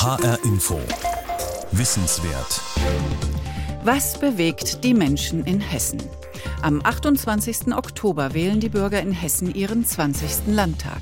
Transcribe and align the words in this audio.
HR 0.00 0.38
Info. 0.44 0.78
Wissenswert. 1.72 2.60
Was 3.82 4.16
bewegt 4.16 4.84
die 4.84 4.94
Menschen 4.94 5.44
in 5.44 5.58
Hessen? 5.60 6.00
Am 6.62 6.80
28. 6.84 7.74
Oktober 7.74 8.34
wählen 8.34 8.60
die 8.60 8.68
Bürger 8.68 9.00
in 9.00 9.12
Hessen 9.12 9.54
ihren 9.54 9.84
20. 9.84 10.48
Landtag. 10.48 11.00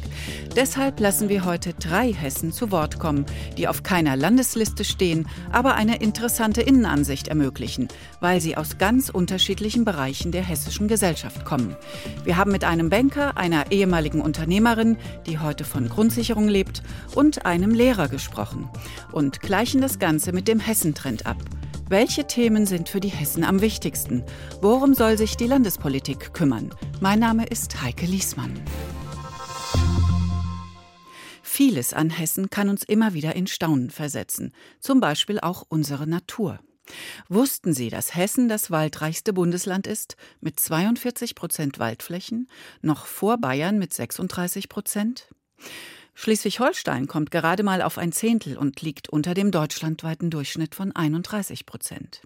Deshalb 0.54 1.00
lassen 1.00 1.28
wir 1.28 1.44
heute 1.44 1.74
drei 1.74 2.12
Hessen 2.12 2.52
zu 2.52 2.70
Wort 2.70 2.98
kommen, 2.98 3.26
die 3.56 3.68
auf 3.68 3.82
keiner 3.82 4.16
Landesliste 4.16 4.84
stehen, 4.84 5.28
aber 5.52 5.74
eine 5.74 5.96
interessante 5.96 6.62
Innenansicht 6.62 7.28
ermöglichen, 7.28 7.88
weil 8.20 8.40
sie 8.40 8.56
aus 8.56 8.78
ganz 8.78 9.08
unterschiedlichen 9.08 9.84
Bereichen 9.84 10.32
der 10.32 10.42
hessischen 10.42 10.88
Gesellschaft 10.88 11.44
kommen. 11.44 11.76
Wir 12.24 12.36
haben 12.36 12.52
mit 12.52 12.64
einem 12.64 12.90
Banker, 12.90 13.36
einer 13.36 13.70
ehemaligen 13.70 14.20
Unternehmerin, 14.20 14.96
die 15.26 15.38
heute 15.38 15.64
von 15.64 15.88
Grundsicherung 15.88 16.48
lebt, 16.48 16.82
und 17.14 17.46
einem 17.46 17.74
Lehrer 17.74 18.08
gesprochen 18.08 18.68
und 19.12 19.40
gleichen 19.40 19.80
das 19.80 19.98
Ganze 19.98 20.32
mit 20.32 20.48
dem 20.48 20.60
Hessentrend 20.60 21.26
ab. 21.26 21.36
Welche 21.88 22.26
Themen 22.26 22.66
sind 22.66 22.88
für 22.88 22.98
die 22.98 23.12
Hessen 23.12 23.44
am 23.44 23.60
wichtigsten? 23.60 24.24
Worum 24.60 24.92
soll 24.92 25.16
sich 25.16 25.36
die 25.36 25.46
Landespolitik 25.46 26.34
kümmern? 26.34 26.74
Mein 27.00 27.20
Name 27.20 27.46
ist 27.46 27.80
Heike 27.80 28.06
Liesmann. 28.06 28.60
Vieles 31.44 31.92
an 31.92 32.10
Hessen 32.10 32.50
kann 32.50 32.70
uns 32.70 32.82
immer 32.82 33.14
wieder 33.14 33.36
in 33.36 33.46
Staunen 33.46 33.90
versetzen, 33.90 34.52
zum 34.80 34.98
Beispiel 34.98 35.38
auch 35.38 35.64
unsere 35.68 36.08
Natur. 36.08 36.58
Wussten 37.28 37.72
Sie, 37.72 37.88
dass 37.88 38.16
Hessen 38.16 38.48
das 38.48 38.72
waldreichste 38.72 39.32
Bundesland 39.32 39.86
ist, 39.86 40.16
mit 40.40 40.58
42 40.58 41.36
Prozent 41.36 41.78
Waldflächen, 41.78 42.48
noch 42.82 43.06
vor 43.06 43.38
Bayern 43.38 43.78
mit 43.78 43.94
36 43.94 44.68
Prozent? 44.68 45.28
Schleswig-Holstein 46.18 47.08
kommt 47.08 47.30
gerade 47.30 47.62
mal 47.62 47.82
auf 47.82 47.98
ein 47.98 48.10
Zehntel 48.10 48.56
und 48.56 48.80
liegt 48.80 49.10
unter 49.10 49.34
dem 49.34 49.50
deutschlandweiten 49.50 50.30
Durchschnitt 50.30 50.74
von 50.74 50.90
31 50.90 51.66
Prozent. 51.66 52.22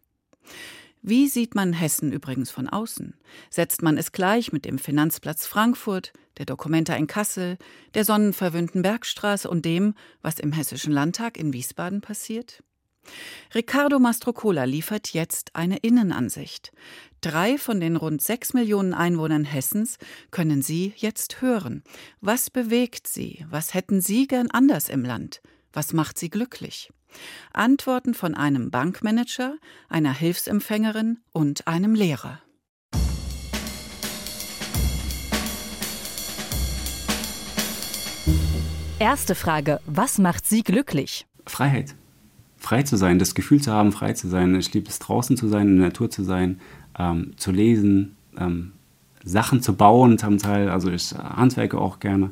Wie 1.02 1.26
sieht 1.26 1.56
man 1.56 1.72
Hessen 1.72 2.12
übrigens 2.12 2.52
von 2.52 2.68
außen? 2.68 3.14
Setzt 3.50 3.82
man 3.82 3.98
es 3.98 4.12
gleich 4.12 4.52
mit 4.52 4.64
dem 4.64 4.78
Finanzplatz 4.78 5.44
Frankfurt, 5.44 6.12
der 6.38 6.46
Dokumenta 6.46 6.94
in 6.94 7.08
Kassel, 7.08 7.58
der 7.94 8.04
sonnenverwöhnten 8.04 8.82
Bergstraße 8.82 9.50
und 9.50 9.64
dem, 9.64 9.94
was 10.22 10.38
im 10.38 10.52
Hessischen 10.52 10.92
Landtag 10.92 11.36
in 11.36 11.52
Wiesbaden 11.52 12.00
passiert? 12.00 12.62
Riccardo 13.54 13.98
Mastrocola 13.98 14.64
liefert 14.64 15.12
jetzt 15.12 15.56
eine 15.56 15.78
Innenansicht. 15.78 16.72
Drei 17.20 17.58
von 17.58 17.80
den 17.80 17.96
rund 17.96 18.22
sechs 18.22 18.54
Millionen 18.54 18.94
Einwohnern 18.94 19.44
Hessens 19.44 19.98
können 20.30 20.62
Sie 20.62 20.92
jetzt 20.96 21.42
hören. 21.42 21.82
Was 22.20 22.48
bewegt 22.48 23.08
Sie? 23.08 23.44
Was 23.50 23.74
hätten 23.74 24.00
Sie 24.00 24.26
gern 24.26 24.50
anders 24.50 24.88
im 24.88 25.04
Land? 25.04 25.42
Was 25.72 25.92
macht 25.92 26.16
Sie 26.16 26.30
glücklich? 26.30 26.92
Antworten 27.52 28.14
von 28.14 28.36
einem 28.36 28.70
Bankmanager, 28.70 29.56
einer 29.88 30.12
Hilfsempfängerin 30.12 31.18
und 31.32 31.66
einem 31.66 31.94
Lehrer. 31.94 32.40
Erste 39.00 39.34
Frage, 39.34 39.80
was 39.86 40.18
macht 40.18 40.46
Sie 40.46 40.62
glücklich? 40.62 41.26
Freiheit 41.46 41.96
frei 42.60 42.82
zu 42.82 42.96
sein, 42.96 43.18
das 43.18 43.34
Gefühl 43.34 43.60
zu 43.60 43.72
haben, 43.72 43.90
frei 43.90 44.12
zu 44.12 44.28
sein. 44.28 44.54
Ich 44.54 44.72
liebe 44.72 44.88
es, 44.88 44.98
draußen 45.00 45.36
zu 45.36 45.48
sein, 45.48 45.66
in 45.68 45.76
der 45.76 45.86
Natur 45.86 46.10
zu 46.10 46.22
sein, 46.22 46.60
ähm, 46.98 47.32
zu 47.36 47.50
lesen, 47.50 48.16
ähm, 48.38 48.72
Sachen 49.24 49.62
zu 49.62 49.74
bauen 49.74 50.18
zum 50.18 50.38
Teil. 50.38 50.68
Also 50.68 50.90
ich 50.90 51.12
handwerke 51.14 51.78
auch 51.78 51.98
gerne. 51.98 52.30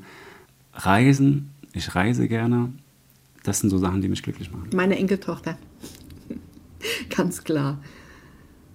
Reisen, 0.75 1.51
ich 1.73 1.95
reise 1.95 2.29
gerne. 2.29 2.73
Das 3.43 3.61
sind 3.61 3.71
so 3.71 3.79
Sachen, 3.79 4.03
die 4.03 4.09
mich 4.09 4.23
glücklich 4.23 4.53
machen. 4.53 4.69
Meine 4.75 4.97
Enkeltochter, 4.97 5.57
ganz 7.17 7.43
klar. 7.43 7.79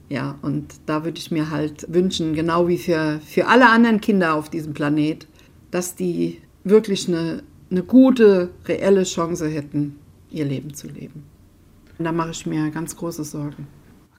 Ja, 0.09 0.38
und 0.42 0.74
da 0.86 1.06
würde 1.06 1.18
ich 1.18 1.31
mir 1.31 1.50
halt 1.50 1.86
wünschen, 1.94 2.34
genau 2.34 2.68
wie 2.68 2.78
für, 2.78 3.20
für 3.25 3.47
alle 3.47 3.70
anderen 3.70 4.02
Kinder 4.02 4.34
auf 4.34 4.50
diesem 4.50 4.74
Planet, 4.74 5.28
dass 5.72 5.96
die 5.96 6.41
wirklich 6.64 7.08
eine, 7.08 7.44
eine 7.72 7.84
gute, 7.84 8.50
reelle 8.66 9.03
Chance 9.03 9.47
hätten, 9.47 9.96
ihr 10.30 10.46
Leben 10.46 10.74
zu 10.74 10.88
leben. 10.88 11.24
Da 12.00 12.12
mache 12.12 12.31
ich 12.31 12.46
mir 12.46 12.70
ganz 12.72 12.96
große 12.96 13.24
Sorgen. 13.24 13.68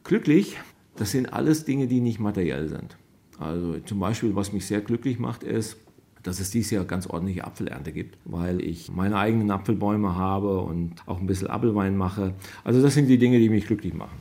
Glücklich, 0.04 0.56
das 0.96 1.10
sind 1.10 1.32
alles 1.32 1.64
Dinge, 1.64 1.86
die 1.86 2.00
nicht 2.00 2.20
materiell 2.20 2.68
sind. 2.68 2.96
Also 3.38 3.78
zum 3.80 3.98
Beispiel, 3.98 4.36
was 4.36 4.52
mich 4.52 4.66
sehr 4.66 4.80
glücklich 4.80 5.18
macht, 5.18 5.42
ist, 5.42 5.76
dass 6.22 6.40
es 6.40 6.50
dieses 6.50 6.70
Jahr 6.70 6.84
ganz 6.84 7.06
ordentliche 7.06 7.44
Apfelernte 7.44 7.92
gibt, 7.92 8.18
weil 8.24 8.62
ich 8.62 8.90
meine 8.90 9.18
eigenen 9.18 9.50
Apfelbäume 9.50 10.14
habe 10.14 10.60
und 10.60 11.06
auch 11.06 11.20
ein 11.20 11.26
bisschen 11.26 11.48
Apfelwein 11.48 11.96
mache. 11.96 12.34
Also 12.62 12.80
das 12.80 12.94
sind 12.94 13.08
die 13.08 13.18
Dinge, 13.18 13.38
die 13.38 13.48
mich 13.48 13.66
glücklich 13.66 13.92
machen. 13.92 14.18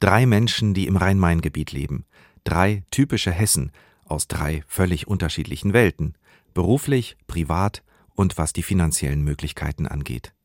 Drei 0.00 0.26
Menschen, 0.26 0.72
die 0.72 0.86
im 0.86 0.96
Rhein-Main-Gebiet 0.96 1.72
leben. 1.72 2.04
Drei 2.44 2.84
typische 2.90 3.32
Hessen 3.32 3.72
aus 4.04 4.28
drei 4.28 4.62
völlig 4.68 5.08
unterschiedlichen 5.08 5.72
Welten. 5.72 6.14
Beruflich, 6.54 7.16
privat 7.26 7.82
und 8.14 8.38
was 8.38 8.52
die 8.52 8.62
finanziellen 8.62 9.22
Möglichkeiten 9.22 9.86
angeht 9.86 10.35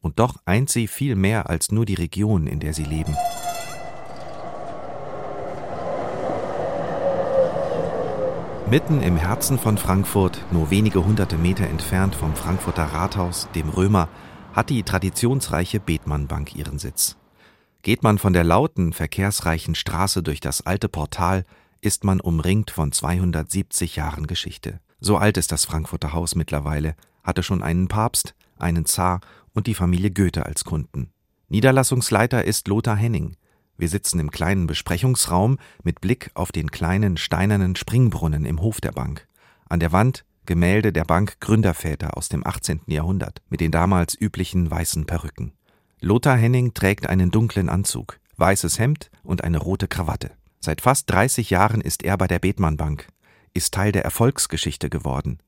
und 0.00 0.18
doch 0.18 0.36
eint 0.44 0.70
sie 0.70 0.88
viel 0.88 1.14
mehr 1.14 1.48
als 1.48 1.72
nur 1.72 1.84
die 1.84 1.94
Region, 1.94 2.46
in 2.46 2.60
der 2.60 2.74
sie 2.74 2.84
leben. 2.84 3.16
Mitten 8.70 9.02
im 9.02 9.16
Herzen 9.16 9.58
von 9.58 9.78
Frankfurt, 9.78 10.44
nur 10.52 10.70
wenige 10.70 11.04
hunderte 11.04 11.36
Meter 11.36 11.66
entfernt 11.66 12.14
vom 12.14 12.36
Frankfurter 12.36 12.84
Rathaus, 12.84 13.48
dem 13.56 13.68
Römer, 13.68 14.08
hat 14.52 14.70
die 14.70 14.84
traditionsreiche 14.84 15.80
Bethmann 15.80 16.28
Bank 16.28 16.54
ihren 16.54 16.78
Sitz. 16.78 17.16
Geht 17.82 18.04
man 18.04 18.18
von 18.18 18.32
der 18.32 18.44
lauten, 18.44 18.92
verkehrsreichen 18.92 19.74
Straße 19.74 20.22
durch 20.22 20.38
das 20.38 20.64
alte 20.66 20.88
Portal, 20.88 21.44
ist 21.80 22.04
man 22.04 22.20
umringt 22.20 22.70
von 22.70 22.92
270 22.92 23.96
Jahren 23.96 24.28
Geschichte. 24.28 24.80
So 25.00 25.16
alt 25.16 25.36
ist 25.36 25.50
das 25.50 25.64
Frankfurter 25.64 26.12
Haus 26.12 26.34
mittlerweile, 26.34 26.94
hatte 27.24 27.42
schon 27.42 27.62
einen 27.62 27.88
Papst, 27.88 28.34
einen 28.60 28.86
Zar 28.86 29.20
und 29.52 29.66
die 29.66 29.74
Familie 29.74 30.10
Goethe 30.10 30.46
als 30.46 30.64
Kunden. 30.64 31.10
Niederlassungsleiter 31.48 32.44
ist 32.44 32.68
Lothar 32.68 32.96
Henning. 32.96 33.36
Wir 33.76 33.88
sitzen 33.88 34.20
im 34.20 34.30
kleinen 34.30 34.66
Besprechungsraum 34.66 35.58
mit 35.82 36.00
Blick 36.00 36.30
auf 36.34 36.52
den 36.52 36.70
kleinen 36.70 37.16
steinernen 37.16 37.76
Springbrunnen 37.76 38.44
im 38.44 38.60
Hof 38.60 38.80
der 38.80 38.92
Bank. 38.92 39.26
An 39.68 39.80
der 39.80 39.92
Wand 39.92 40.24
Gemälde 40.46 40.92
der 40.92 41.04
Bank 41.04 41.38
Gründerväter 41.40 42.16
aus 42.16 42.28
dem 42.28 42.46
18. 42.46 42.82
Jahrhundert 42.86 43.42
mit 43.50 43.60
den 43.60 43.70
damals 43.70 44.20
üblichen 44.20 44.70
weißen 44.70 45.06
Perücken. 45.06 45.52
Lothar 46.00 46.36
Henning 46.36 46.74
trägt 46.74 47.08
einen 47.08 47.30
dunklen 47.30 47.68
Anzug, 47.68 48.18
weißes 48.36 48.78
Hemd 48.78 49.10
und 49.22 49.44
eine 49.44 49.58
rote 49.58 49.86
Krawatte. 49.86 50.30
Seit 50.60 50.80
fast 50.80 51.10
30 51.10 51.50
Jahren 51.50 51.80
ist 51.80 52.02
er 52.02 52.16
bei 52.16 52.26
der 52.26 52.38
Bethmann 52.38 52.76
Bank, 52.76 53.08
ist 53.54 53.74
Teil 53.74 53.92
der 53.92 54.04
Erfolgsgeschichte 54.04 54.90
geworden 54.90 55.38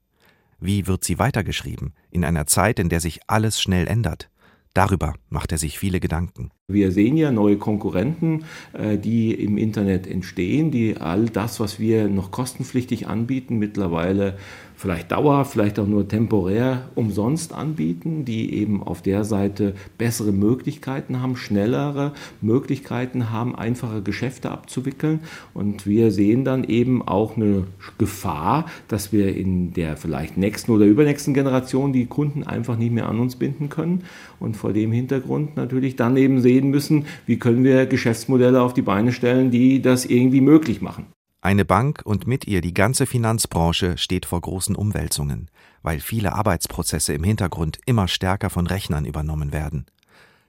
wie 0.63 0.87
wird 0.87 1.03
sie 1.03 1.19
weitergeschrieben, 1.19 1.95
in 2.11 2.25
einer 2.25 2.47
Zeit, 2.47 2.79
in 2.79 2.89
der 2.89 3.01
sich 3.01 3.21
alles 3.27 3.61
schnell 3.61 3.89
ändert? 3.89 4.31
Darüber 4.75 5.15
macht 5.29 5.53
er 5.53 5.59
sich 5.59 5.79
viele 5.79 5.99
Gedanken. 5.99 6.51
Wir 6.73 6.93
sehen 6.93 7.17
ja 7.17 7.31
neue 7.33 7.57
Konkurrenten, 7.57 8.45
äh, 8.73 8.99
die 8.99 9.33
im 9.33 9.59
Internet 9.59 10.07
entstehen, 10.07 10.71
die 10.71 10.97
all 10.97 11.27
das, 11.27 11.61
was 11.61 11.79
wir 11.79 12.09
noch 12.09 12.31
kostenpflichtig 12.31 13.09
anbieten, 13.09 13.59
mittlerweile 13.59 14.37
vielleicht 14.83 15.13
dauerhaft, 15.13 15.53
vielleicht 15.53 15.79
auch 15.79 15.87
nur 15.87 16.09
temporär 16.09 16.89
umsonst 16.97 17.53
anbieten, 17.53 18.25
die 18.25 18.53
eben 18.55 18.83
auf 18.83 19.01
der 19.01 19.23
Seite 19.23 19.75
bessere 19.97 20.33
Möglichkeiten 20.33 21.23
haben, 21.23 21.37
schnellere 21.37 22.13
Möglichkeiten 22.41 23.31
haben, 23.31 23.55
einfache 23.55 24.03
Geschäfte 24.03 24.51
abzuwickeln. 24.51 25.21
Und 25.55 25.87
wir 25.87 26.11
sehen 26.11 26.45
dann 26.45 26.65
eben 26.65 27.01
auch 27.01 27.37
eine 27.37 27.65
Gefahr, 27.99 28.67
dass 28.89 29.13
wir 29.13 29.37
in 29.37 29.73
der 29.73 29.97
vielleicht 29.97 30.37
nächsten 30.37 30.73
oder 30.73 30.85
übernächsten 30.85 31.33
Generation 31.33 31.93
die 31.93 32.07
Kunden 32.07 32.43
einfach 32.43 32.77
nicht 32.77 32.93
mehr 32.93 33.09
an 33.09 33.21
uns 33.21 33.37
binden 33.37 33.69
können. 33.69 34.03
Und 34.41 34.57
vor 34.57 34.73
dem 34.73 34.91
Hintergrund 34.91 35.57
natürlich 35.57 35.95
dann 35.95 36.17
eben 36.17 36.41
sehen, 36.41 36.62
reden 36.63 36.71
müssen, 36.71 37.07
wie 37.27 37.39
können 37.39 37.65
wir 37.65 37.87
Geschäftsmodelle 37.87 38.63
auf 38.63 38.75
die 38.75 38.83
Beine 38.83 39.13
stellen, 39.13 39.51
die 39.51 39.83
das 39.83 40.05
irgendwie 40.05 40.41
möglich 40.41 40.81
machen. 40.81 41.07
Eine 41.41 41.65
Bank 41.65 42.03
und 42.05 42.29
mit 42.29 42.47
ihr 42.47 42.61
die 42.61 42.75
ganze 42.75 43.05
Finanzbranche 43.05 43.99
steht 43.99 44.27
vor 44.27 44.41
großen 44.41 44.77
Umwälzungen, 44.77 45.51
weil 45.83 45.99
viele 45.99 46.35
Arbeitsprozesse 46.35 47.15
im 47.15 47.25
Hintergrund 47.25 47.81
immer 47.85 48.07
stärker 48.07 48.49
von 48.49 48.69
Rechnern 48.69 49.05
übernommen 49.05 49.53
werden. 49.53 49.87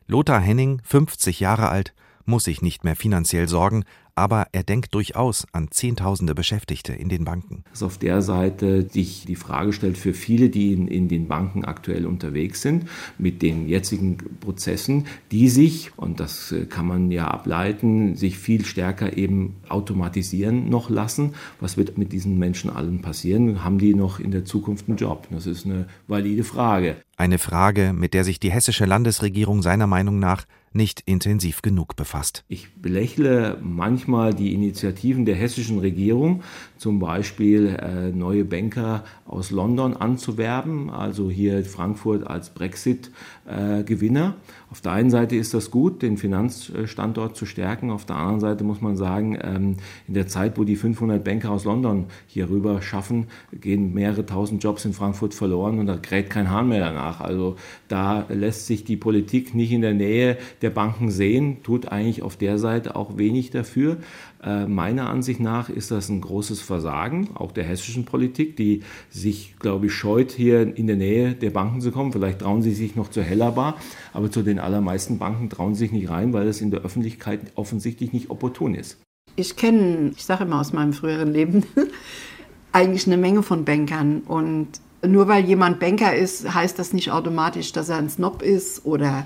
Lothar 0.06 0.39
Henning, 0.39 0.81
50 0.83 1.39
Jahre 1.39 1.69
alt, 1.69 1.95
muss 2.25 2.44
sich 2.44 2.62
nicht 2.62 2.83
mehr 2.83 2.95
finanziell 2.95 3.50
sorgen, 3.50 3.86
aber 4.15 4.48
er 4.51 4.63
denkt 4.63 4.94
durchaus 4.94 5.45
an 5.51 5.69
Zehntausende 5.71 6.36
Beschäftigte 6.36 6.94
in 6.94 7.10
den 7.10 7.25
Banken. 7.25 7.63
Dass 7.71 7.83
auf 7.83 7.98
der 7.98 8.21
Seite 8.21 8.88
sich 8.89 9.25
die 9.25 9.36
Frage 9.36 9.74
stellt 9.74 9.98
für 9.98 10.13
viele, 10.13 10.50
die 10.50 10.74
in, 10.74 10.88
in 10.88 11.07
den 11.07 11.27
Banken 11.27 11.65
aktuell 11.65 12.06
unterwegs 12.06 12.62
sind, 12.62 12.86
mit 13.18 13.42
den 13.42 13.68
jetzigen 13.68 14.18
Prozessen, 14.39 15.07
die 15.31 15.50
sich, 15.50 15.92
und 15.98 16.19
das 16.19 16.51
äh, 16.51 16.65
kann 16.65 16.86
man 16.86 17.12
ja 17.12 17.27
ableiten, 17.27 18.15
sich 18.15 18.38
viel 18.38 18.65
stärker 18.65 19.18
eben 19.18 19.56
automatisieren 19.69 20.69
noch 20.69 20.89
lassen. 20.89 21.33
Was 21.60 21.77
wird 21.77 21.98
mit 21.98 22.13
diesen 22.13 22.38
Menschen 22.38 22.69
allen 22.69 23.01
passieren? 23.01 23.63
Haben 23.63 23.80
die 23.80 23.95
noch 23.95 24.19
in 24.19 24.31
der 24.31 24.45
Zukunft 24.45 24.88
einen 24.88 24.98
Job? 24.98 25.27
Das 25.31 25.48
ist 25.48 25.65
eine 25.65 25.88
valide 26.07 26.44
Frage. 26.44 26.98
Eine 27.18 27.38
Frage, 27.38 27.94
mit 27.94 28.13
der 28.13 28.24
sich 28.24 28.39
die 28.39 28.51
hessische 28.51 28.86
Landesregierung 28.86 29.62
seiner 29.62 29.88
Meinung 29.88 30.19
nach 30.19 30.45
nicht 30.75 31.02
intensiv 31.06 31.62
genug 31.62 31.96
befasst. 31.96 32.44
Ich 32.48 32.74
belächle 32.75 33.58
manchmal 33.62 34.34
die 34.34 34.54
Initiativen 34.54 35.25
der 35.25 35.36
hessischen 35.36 35.80
Regierung, 35.80 36.44
zum 36.84 37.00
Beispiel 37.00 37.78
äh, 37.82 38.12
neue 38.12 38.44
Banker 38.44 39.06
aus 39.26 39.52
London 39.52 39.96
anzuwerben, 39.96 40.90
also 40.90 41.30
hier 41.30 41.64
Frankfurt 41.64 42.28
als 42.28 42.50
Brexit-Gewinner. 42.50 44.36
Äh, 44.38 44.70
auf 44.70 44.82
der 44.82 44.92
einen 44.92 45.10
Seite 45.10 45.38
ist 45.38 45.54
das 45.54 45.72
gut, 45.72 46.02
den 46.02 46.18
Finanzstandort 46.18 47.38
zu 47.38 47.46
stärken. 47.46 47.90
Auf 47.90 48.06
der 48.06 48.18
anderen 48.18 48.42
Seite 48.42 48.66
muss 48.66 48.82
man 48.82 48.98
sagen, 48.98 49.38
ähm, 49.42 49.78
in 50.10 50.14
der 50.14 50.28
Zeit, 50.28 50.58
wo 50.58 50.66
die 50.66 50.76
500 50.76 51.24
Banker 51.24 51.52
aus 51.52 51.64
London 51.64 52.08
hier 52.28 52.50
rüber 52.50 52.82
schaffen, 52.82 53.28
gehen 53.54 53.94
mehrere 53.94 54.26
tausend 54.26 54.62
Jobs 54.62 54.84
in 54.84 54.92
Frankfurt 54.92 55.34
verloren 55.34 55.80
und 55.80 55.88
da 55.88 55.96
kräht 55.96 56.30
kein 56.30 56.50
Hahn 56.50 56.68
mehr 56.68 56.82
danach. 56.82 57.22
Also 57.22 57.56
da 57.88 58.26
lässt 58.28 58.68
sich 58.68 58.84
die 58.84 58.98
Politik 58.98 59.56
nicht 59.56 59.72
in 59.72 59.82
der 59.82 59.94
Nähe 59.94 60.38
der 60.62 60.72
Banken 60.72 61.12
sehen, 61.12 61.64
tut 61.64 61.88
eigentlich 61.88 62.24
auf 62.24 62.36
der 62.36 62.58
Seite 62.58 62.98
auch 62.98 63.18
wenig 63.18 63.52
dafür. 63.52 63.98
Äh, 64.45 64.68
meiner 64.68 65.10
Ansicht 65.10 65.40
nach 65.40 65.69
ist 65.69 65.92
das 65.92 66.10
ein 66.10 66.19
großes 66.19 66.62
Versagen, 66.62 67.30
auch 67.36 67.51
der 67.54 67.63
hessischen 67.63 68.04
Politik, 68.04 68.57
die 68.57 68.84
sich, 69.10 69.56
glaube 69.60 69.86
ich, 69.86 69.94
scheut, 69.94 70.31
hier 70.31 70.75
in 70.75 70.88
der 70.88 70.98
Nähe 70.98 71.34
der 71.34 71.51
Banken 71.51 71.80
zu 71.80 71.92
kommen. 71.92 72.12
Vielleicht 72.12 72.40
trauen 72.40 72.62
sie 72.62 72.74
sich 72.74 72.95
noch 72.95 73.10
zur 73.10 73.24
Hellerbar, 73.24 73.78
aber 74.12 74.30
zu 74.30 74.42
den 74.42 74.60
allermeisten 74.60 75.18
Banken 75.18 75.50
trauen 75.50 75.75
sie 75.75 75.86
sich 75.86 75.92
nicht 75.94 76.10
rein, 76.10 76.34
weil 76.34 76.48
es 76.48 76.60
in 76.60 76.72
der 76.72 76.81
Öffentlichkeit 76.81 77.40
offensichtlich 77.56 78.12
nicht 78.12 78.30
opportun 78.30 78.75
ist. 78.75 78.98
Ich 79.38 79.56
kenne, 79.56 80.12
ich 80.16 80.25
sage 80.25 80.44
immer 80.44 80.60
aus 80.60 80.74
meinem 80.74 80.92
früheren 80.92 81.31
Leben, 81.31 81.66
eigentlich 82.74 83.07
eine 83.07 83.18
Menge 83.18 83.44
von 83.44 83.63
Bankern 83.63 84.22
und 84.28 84.68
nur 85.06 85.28
weil 85.28 85.46
jemand 85.46 85.80
Banker 85.80 86.16
ist, 86.16 86.54
heißt 86.54 86.78
das 86.80 86.94
nicht 86.94 87.12
automatisch, 87.12 87.72
dass 87.72 87.89
er 87.89 87.98
ein 87.98 88.10
Snob 88.10 88.42
ist 88.42 88.86
oder 88.86 89.25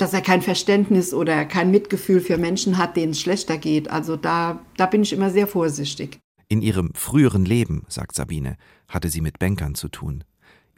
dass 0.00 0.14
er 0.14 0.22
kein 0.22 0.42
Verständnis 0.42 1.12
oder 1.12 1.44
kein 1.44 1.70
Mitgefühl 1.70 2.20
für 2.20 2.38
Menschen 2.38 2.78
hat, 2.78 2.96
denen 2.96 3.12
es 3.12 3.20
schlechter 3.20 3.58
geht. 3.58 3.90
Also 3.90 4.16
da, 4.16 4.64
da 4.76 4.86
bin 4.86 5.02
ich 5.02 5.12
immer 5.12 5.30
sehr 5.30 5.46
vorsichtig. 5.46 6.18
In 6.48 6.62
ihrem 6.62 6.92
früheren 6.94 7.44
Leben, 7.44 7.84
sagt 7.88 8.14
Sabine, 8.14 8.56
hatte 8.88 9.08
sie 9.08 9.20
mit 9.20 9.38
Bankern 9.38 9.74
zu 9.74 9.88
tun. 9.88 10.24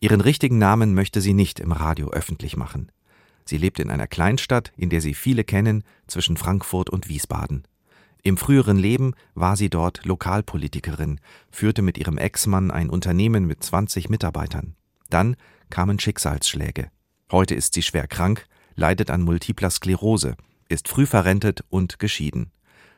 Ihren 0.00 0.20
richtigen 0.20 0.58
Namen 0.58 0.94
möchte 0.94 1.20
sie 1.20 1.32
nicht 1.32 1.60
im 1.60 1.72
Radio 1.72 2.10
öffentlich 2.10 2.56
machen. 2.56 2.90
Sie 3.44 3.56
lebt 3.56 3.78
in 3.78 3.90
einer 3.90 4.06
Kleinstadt, 4.06 4.72
in 4.76 4.90
der 4.90 5.00
sie 5.00 5.14
viele 5.14 5.44
kennen, 5.44 5.84
zwischen 6.06 6.36
Frankfurt 6.36 6.90
und 6.90 7.08
Wiesbaden. 7.08 7.62
Im 8.24 8.36
früheren 8.36 8.76
Leben 8.76 9.14
war 9.34 9.56
sie 9.56 9.70
dort 9.70 10.04
Lokalpolitikerin, 10.04 11.20
führte 11.50 11.82
mit 11.82 11.98
ihrem 11.98 12.18
Ex-Mann 12.18 12.70
ein 12.70 12.90
Unternehmen 12.90 13.46
mit 13.46 13.62
20 13.62 14.10
Mitarbeitern. 14.10 14.74
Dann 15.10 15.36
kamen 15.70 15.98
Schicksalsschläge. 15.98 16.90
Heute 17.30 17.54
ist 17.54 17.74
sie 17.74 17.82
schwer 17.82 18.06
krank, 18.06 18.46
leidet 18.74 19.10
an 19.10 19.22
multipler 19.22 19.70
Sklerose, 19.70 20.36
ist 20.68 20.88
früh 20.88 21.06
verrentet 21.06 21.64
und 21.68 21.98
geschieden. 21.98 22.50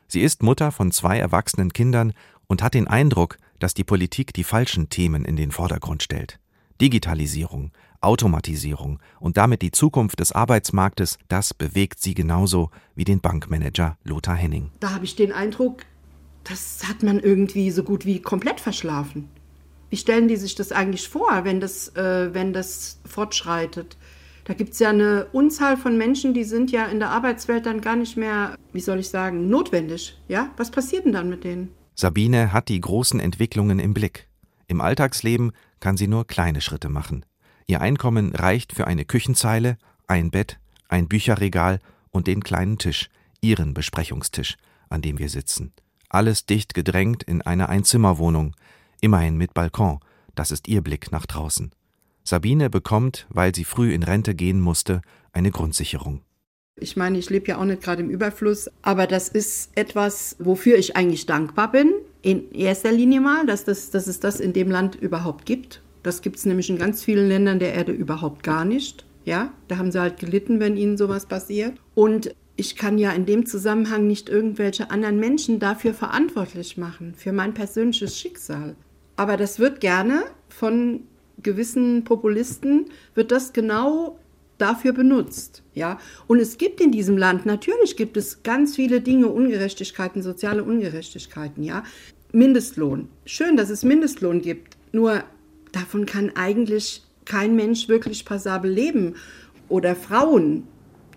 Sie 0.07 0.21
ist 0.21 0.43
Mutter 0.43 0.71
von 0.71 0.91
zwei 0.91 1.17
erwachsenen 1.17 1.73
Kindern 1.73 2.13
und 2.47 2.61
hat 2.61 2.73
den 2.73 2.87
Eindruck, 2.87 3.37
dass 3.59 3.73
die 3.73 3.83
Politik 3.83 4.33
die 4.33 4.43
falschen 4.43 4.89
Themen 4.89 5.25
in 5.25 5.35
den 5.35 5.51
Vordergrund 5.51 6.03
stellt. 6.03 6.39
Digitalisierung, 6.81 7.71
Automatisierung 8.01 8.99
und 9.19 9.37
damit 9.37 9.61
die 9.61 9.71
Zukunft 9.71 10.19
des 10.19 10.31
Arbeitsmarktes, 10.31 11.17
das 11.27 11.53
bewegt 11.53 12.01
sie 12.01 12.13
genauso 12.13 12.69
wie 12.95 13.05
den 13.05 13.21
Bankmanager 13.21 13.97
Lothar 14.03 14.35
Henning. 14.35 14.71
Da 14.79 14.91
habe 14.91 15.05
ich 15.05 15.15
den 15.15 15.31
Eindruck, 15.31 15.83
das 16.43 16.87
hat 16.87 17.01
man 17.01 17.19
irgendwie 17.19 17.71
so 17.71 17.83
gut 17.83 18.05
wie 18.05 18.21
komplett 18.21 18.59
verschlafen. 18.59 19.29
Wie 19.89 19.97
stellen 19.97 20.27
die 20.27 20.35
sich 20.35 20.55
das 20.55 20.71
eigentlich 20.71 21.07
vor, 21.07 21.43
wenn 21.43 21.59
das, 21.59 21.95
äh, 21.95 22.33
wenn 22.33 22.53
das 22.53 22.99
fortschreitet? 23.05 23.97
Da 24.45 24.53
gibt 24.53 24.73
es 24.73 24.79
ja 24.79 24.91
eine 24.91 25.25
Unzahl 25.31 25.75
von 25.75 25.97
Menschen, 25.97 26.35
die 26.35 26.43
sind 26.43 26.71
ja 26.71 26.85
in 26.85 26.99
der 26.99 27.09
Arbeitswelt 27.09 27.65
dann 27.65 27.81
gar 27.81 27.95
nicht 27.95 28.15
mehr, 28.15 28.55
wie 28.73 28.79
soll 28.79 28.99
ich 28.99 29.09
sagen, 29.09 29.49
notwendig. 29.49 30.17
Ja, 30.27 30.51
was 30.55 30.69
passiert 30.69 31.05
denn 31.05 31.13
dann 31.13 31.29
mit 31.29 31.43
denen? 31.43 31.71
Sabine 31.95 32.53
hat 32.53 32.69
die 32.69 32.79
großen 32.79 33.19
Entwicklungen 33.19 33.79
im 33.79 33.95
Blick. 33.95 34.29
Im 34.67 34.81
Alltagsleben 34.81 35.51
kann 35.79 35.97
sie 35.97 36.07
nur 36.07 36.27
kleine 36.27 36.61
Schritte 36.61 36.89
machen. 36.89 37.25
Ihr 37.65 37.81
Einkommen 37.81 38.35
reicht 38.35 38.73
für 38.73 38.85
eine 38.85 39.03
Küchenzeile, 39.03 39.77
ein 40.05 40.29
Bett, 40.29 40.59
ein 40.89 41.07
Bücherregal 41.07 41.79
und 42.11 42.27
den 42.27 42.43
kleinen 42.43 42.77
Tisch, 42.77 43.09
ihren 43.41 43.73
Besprechungstisch, 43.73 44.57
an 44.89 45.01
dem 45.01 45.17
wir 45.17 45.29
sitzen. 45.29 45.73
Alles 46.09 46.45
dicht 46.45 46.75
gedrängt 46.75 47.23
in 47.23 47.41
einer 47.41 47.69
Einzimmerwohnung, 47.69 48.55
immerhin 49.01 49.37
mit 49.37 49.55
Balkon, 49.55 49.99
das 50.35 50.51
ist 50.51 50.67
ihr 50.67 50.81
Blick 50.81 51.11
nach 51.11 51.25
draußen. 51.25 51.71
Sabine 52.25 52.71
bekommt, 52.71 53.27
weil 53.29 53.53
sie 53.53 53.63
früh 53.63 53.93
in 53.93 54.03
Rente 54.03 54.33
gehen 54.33 54.59
musste, 54.59 55.01
eine 55.31 55.51
Grundsicherung. 55.51 56.21
Ich 56.77 56.97
meine, 56.97 57.17
ich 57.17 57.29
lebe 57.29 57.47
ja 57.47 57.57
auch 57.57 57.65
nicht 57.65 57.81
gerade 57.81 58.01
im 58.01 58.09
Überfluss, 58.09 58.69
aber 58.81 59.07
das 59.07 59.29
ist 59.29 59.69
etwas, 59.75 60.35
wofür 60.39 60.77
ich 60.77 60.97
eigentlich 60.97 61.25
dankbar 61.25 61.71
bin. 61.71 61.93
In 62.21 62.51
erster 62.51 62.91
Linie 62.91 63.21
mal, 63.21 63.45
dass, 63.45 63.63
das, 63.63 63.91
dass 63.91 64.07
es 64.07 64.19
das 64.19 64.39
in 64.39 64.51
dem 64.51 64.69
Land 64.69 64.95
überhaupt 64.95 65.45
gibt. 65.45 65.81
Das 66.03 66.21
gibt 66.21 66.37
es 66.37 66.45
nämlich 66.45 66.69
in 66.69 66.77
ganz 66.77 67.03
vielen 67.03 67.29
Ländern 67.29 67.59
der 67.59 67.73
Erde 67.73 67.91
überhaupt 67.91 68.43
gar 68.43 68.65
nicht. 68.65 69.05
Ja, 69.23 69.53
da 69.67 69.77
haben 69.77 69.91
sie 69.91 70.01
halt 70.01 70.19
gelitten, 70.19 70.59
wenn 70.59 70.77
ihnen 70.77 70.97
sowas 70.97 71.27
passiert. 71.27 71.79
Und 71.93 72.35
ich 72.57 72.75
kann 72.75 72.97
ja 72.97 73.11
in 73.11 73.25
dem 73.25 73.45
Zusammenhang 73.45 74.07
nicht 74.07 74.29
irgendwelche 74.29 74.89
anderen 74.91 75.19
Menschen 75.19 75.59
dafür 75.59 75.93
verantwortlich 75.93 76.77
machen, 76.77 77.13
für 77.15 77.31
mein 77.31 77.53
persönliches 77.53 78.19
Schicksal. 78.19 78.75
Aber 79.15 79.37
das 79.37 79.59
wird 79.59 79.79
gerne 79.79 80.23
von 80.49 81.01
gewissen 81.41 82.03
Populisten 82.03 82.85
wird 83.13 83.31
das 83.31 83.53
genau 83.53 84.19
dafür 84.57 84.93
benutzt. 84.93 85.63
Ja? 85.73 85.99
Und 86.27 86.39
es 86.39 86.57
gibt 86.57 86.81
in 86.81 86.91
diesem 86.91 87.17
Land, 87.17 87.45
natürlich 87.45 87.97
gibt 87.97 88.17
es 88.17 88.43
ganz 88.43 88.75
viele 88.75 89.01
Dinge, 89.01 89.27
Ungerechtigkeiten, 89.27 90.21
soziale 90.21 90.63
Ungerechtigkeiten. 90.63 91.63
Ja? 91.63 91.83
Mindestlohn. 92.31 93.09
Schön, 93.25 93.57
dass 93.57 93.69
es 93.69 93.83
Mindestlohn 93.83 94.41
gibt. 94.41 94.77
Nur 94.91 95.23
davon 95.71 96.05
kann 96.05 96.31
eigentlich 96.35 97.03
kein 97.25 97.55
Mensch 97.55 97.87
wirklich 97.89 98.25
passabel 98.25 98.71
leben. 98.71 99.15
Oder 99.67 99.95
Frauen 99.95 100.67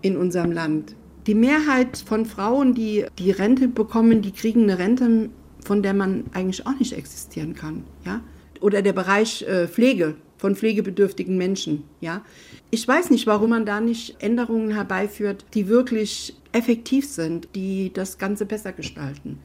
in 0.01 0.17
unserem 0.17 0.53
Land. 0.53 0.95
Die 1.27 1.35
Mehrheit 1.35 1.99
von 1.99 2.25
Frauen, 2.25 2.75
die 2.75 3.05
die 3.19 3.31
Rente 3.31 3.69
bekommen, 3.69 4.23
die 4.23 4.33
kriegen 4.33 4.63
eine 4.63 4.79
Rente, 4.79 5.29
von 5.65 5.83
der 5.83 5.93
man 5.93 6.25
eigentlich 6.33 6.67
auch 6.67 6.79
nicht 6.79 6.95
existieren 6.95 7.55
kann. 7.55 7.85
Ja? 8.07 8.23
Oder 8.61 8.83
der 8.83 8.93
Bereich 8.93 9.43
äh, 9.43 9.69
Pflege 9.69 10.15
von 10.37 10.55
pflegebedürftigen 10.55 11.37
Menschen. 11.37 11.85
Ja? 12.01 12.23
Ich 12.71 12.87
weiß 12.87 13.11
nicht, 13.11 13.27
warum 13.27 13.51
man 13.51 13.67
da 13.67 13.81
nicht 13.81 14.23
Änderungen 14.23 14.73
herbeiführt, 14.73 15.45
die 15.55 15.69
wirklich 15.69 16.37
effektiv 16.53 17.09
sind, 17.09 17.49
die 17.55 17.93
das 17.93 18.19
Ganze 18.19 18.47
besser 18.47 18.73
gestalten. 18.73 19.41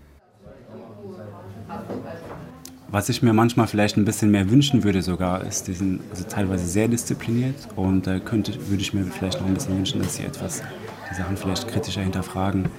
Was 2.89 3.09
ich 3.09 3.23
mir 3.23 3.33
manchmal 3.33 3.65
vielleicht 3.65 3.97
ein 3.97 4.05
bisschen 4.05 4.29
mehr 4.29 4.51
wünschen 4.51 4.83
würde 4.83 5.01
sogar, 5.01 5.43
ist, 5.43 5.67
die 5.67 5.73
sind 5.73 6.01
also 6.11 6.25
teilweise 6.25 6.67
sehr 6.67 6.87
diszipliniert 6.87 7.55
und 7.75 8.05
da 8.05 8.19
könnte, 8.19 8.53
würde 8.69 8.83
ich 8.83 8.93
mir 8.93 9.03
vielleicht 9.05 9.39
noch 9.39 9.47
ein 9.47 9.55
bisschen 9.55 9.77
wünschen, 9.77 9.99
dass 9.99 10.17
sie 10.17 10.23
etwas 10.23 10.61
die 11.09 11.15
Sachen 11.15 11.35
vielleicht 11.35 11.67
kritischer 11.67 12.01
hinterfragen. 12.01 12.69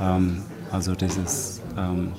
Ähm, 0.00 0.42
also 0.70 0.94
dieses 0.94 1.60
ähm, 1.76 2.12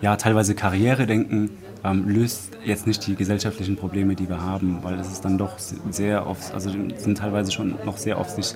ja, 0.00 0.16
teilweise 0.16 0.54
Karrieredenken 0.54 1.50
ähm, 1.86 2.08
löst 2.08 2.56
jetzt 2.64 2.86
nicht 2.86 3.06
die 3.06 3.14
gesellschaftlichen 3.14 3.76
Probleme, 3.76 4.14
die 4.16 4.28
wir 4.28 4.42
haben, 4.42 4.82
weil 4.82 4.98
es 4.98 5.10
ist 5.12 5.24
dann 5.24 5.38
doch 5.38 5.58
sehr 5.58 6.26
oft, 6.26 6.52
also 6.52 6.70
sind 6.70 7.18
teilweise 7.18 7.52
schon 7.52 7.76
noch 7.84 7.96
sehr 7.96 8.18
oft 8.18 8.30
sich 8.30 8.54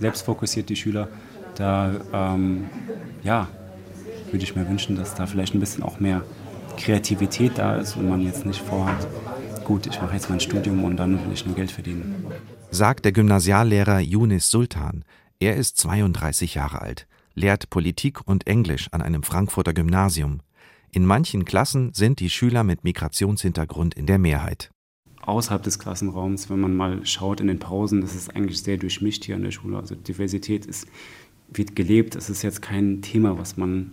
selbst 0.00 0.22
fokussiert, 0.22 0.68
die 0.68 0.76
Schüler. 0.76 1.08
Da, 1.54 1.92
ähm, 2.12 2.64
ja, 3.22 3.48
würde 4.30 4.44
ich 4.44 4.56
mir 4.56 4.68
wünschen, 4.68 4.96
dass 4.96 5.14
da 5.14 5.26
vielleicht 5.26 5.54
ein 5.54 5.60
bisschen 5.60 5.82
auch 5.82 6.00
mehr 6.00 6.22
Kreativität 6.76 7.58
da 7.58 7.76
ist 7.76 7.96
und 7.96 8.08
man 8.08 8.22
jetzt 8.22 8.46
nicht 8.46 8.60
vorhat, 8.60 9.06
gut, 9.64 9.86
ich 9.86 10.00
mache 10.00 10.14
jetzt 10.14 10.30
mein 10.30 10.40
Studium 10.40 10.82
und 10.84 10.96
dann 10.96 11.24
will 11.24 11.32
ich 11.32 11.46
nur 11.46 11.54
Geld 11.54 11.70
verdienen. 11.70 12.26
Sagt 12.70 13.04
der 13.04 13.12
Gymnasiallehrer 13.12 14.00
Yunis 14.00 14.48
Sultan. 14.48 15.04
Er 15.38 15.56
ist 15.56 15.76
32 15.78 16.54
Jahre 16.54 16.80
alt, 16.80 17.06
lehrt 17.34 17.68
Politik 17.68 18.26
und 18.26 18.46
Englisch 18.46 18.88
an 18.92 19.02
einem 19.02 19.22
Frankfurter 19.22 19.74
Gymnasium. 19.74 20.40
In 20.94 21.06
manchen 21.06 21.46
Klassen 21.46 21.94
sind 21.94 22.20
die 22.20 22.28
Schüler 22.28 22.64
mit 22.64 22.84
Migrationshintergrund 22.84 23.94
in 23.94 24.04
der 24.04 24.18
Mehrheit. 24.18 24.70
Außerhalb 25.22 25.62
des 25.62 25.78
Klassenraums, 25.78 26.50
wenn 26.50 26.60
man 26.60 26.76
mal 26.76 27.06
schaut 27.06 27.40
in 27.40 27.46
den 27.46 27.58
Pausen, 27.58 28.02
ist 28.02 28.14
es 28.14 28.28
eigentlich 28.28 28.62
sehr 28.62 28.76
durchmischt 28.76 29.24
hier 29.24 29.36
an 29.36 29.42
der 29.42 29.52
Schule. 29.52 29.78
Also 29.78 29.94
Diversität 29.94 30.66
ist, 30.66 30.86
wird 31.48 31.74
gelebt. 31.76 32.14
Es 32.14 32.28
ist 32.28 32.42
jetzt 32.42 32.60
kein 32.60 33.00
Thema, 33.00 33.38
was 33.38 33.56
man 33.56 33.92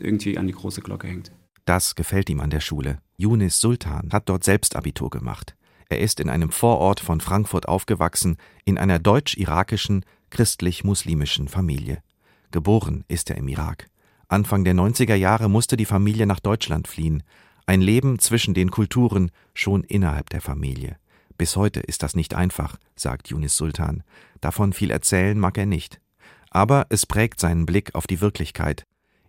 irgendwie 0.00 0.38
an 0.38 0.48
die 0.48 0.52
große 0.52 0.80
Glocke 0.80 1.06
hängt. 1.06 1.30
Das 1.66 1.94
gefällt 1.94 2.28
ihm 2.28 2.40
an 2.40 2.50
der 2.50 2.60
Schule. 2.60 2.98
Yunis 3.16 3.60
Sultan 3.60 4.08
hat 4.10 4.28
dort 4.28 4.42
selbst 4.42 4.74
Abitur 4.74 5.10
gemacht. 5.10 5.54
Er 5.88 6.00
ist 6.00 6.18
in 6.18 6.28
einem 6.28 6.50
Vorort 6.50 6.98
von 6.98 7.20
Frankfurt 7.20 7.68
aufgewachsen, 7.68 8.38
in 8.64 8.76
einer 8.76 8.98
deutsch-irakischen, 8.98 10.04
christlich-muslimischen 10.30 11.46
Familie. 11.46 12.02
Geboren 12.50 13.04
ist 13.06 13.30
er 13.30 13.36
im 13.36 13.46
Irak. 13.46 13.89
Anfang 14.30 14.62
der 14.62 14.74
90er 14.74 15.16
Jahre 15.16 15.50
musste 15.50 15.76
die 15.76 15.84
Familie 15.84 16.24
nach 16.24 16.38
Deutschland 16.38 16.86
fliehen. 16.86 17.24
Ein 17.66 17.80
Leben 17.80 18.20
zwischen 18.20 18.54
den 18.54 18.70
Kulturen, 18.70 19.32
schon 19.54 19.82
innerhalb 19.82 20.30
der 20.30 20.40
Familie. 20.40 20.98
Bis 21.36 21.56
heute 21.56 21.80
ist 21.80 22.04
das 22.04 22.14
nicht 22.14 22.34
einfach, 22.34 22.76
sagt 22.94 23.26
Yunis 23.26 23.56
Sultan. 23.56 24.04
Davon 24.40 24.72
viel 24.72 24.92
erzählen 24.92 25.36
mag 25.36 25.58
er 25.58 25.66
nicht. 25.66 26.00
Aber 26.48 26.86
es 26.90 27.06
prägt 27.06 27.40
seinen 27.40 27.66
Blick 27.66 27.96
auf 27.96 28.06
die 28.06 28.20
Wirklichkeit. 28.20 28.84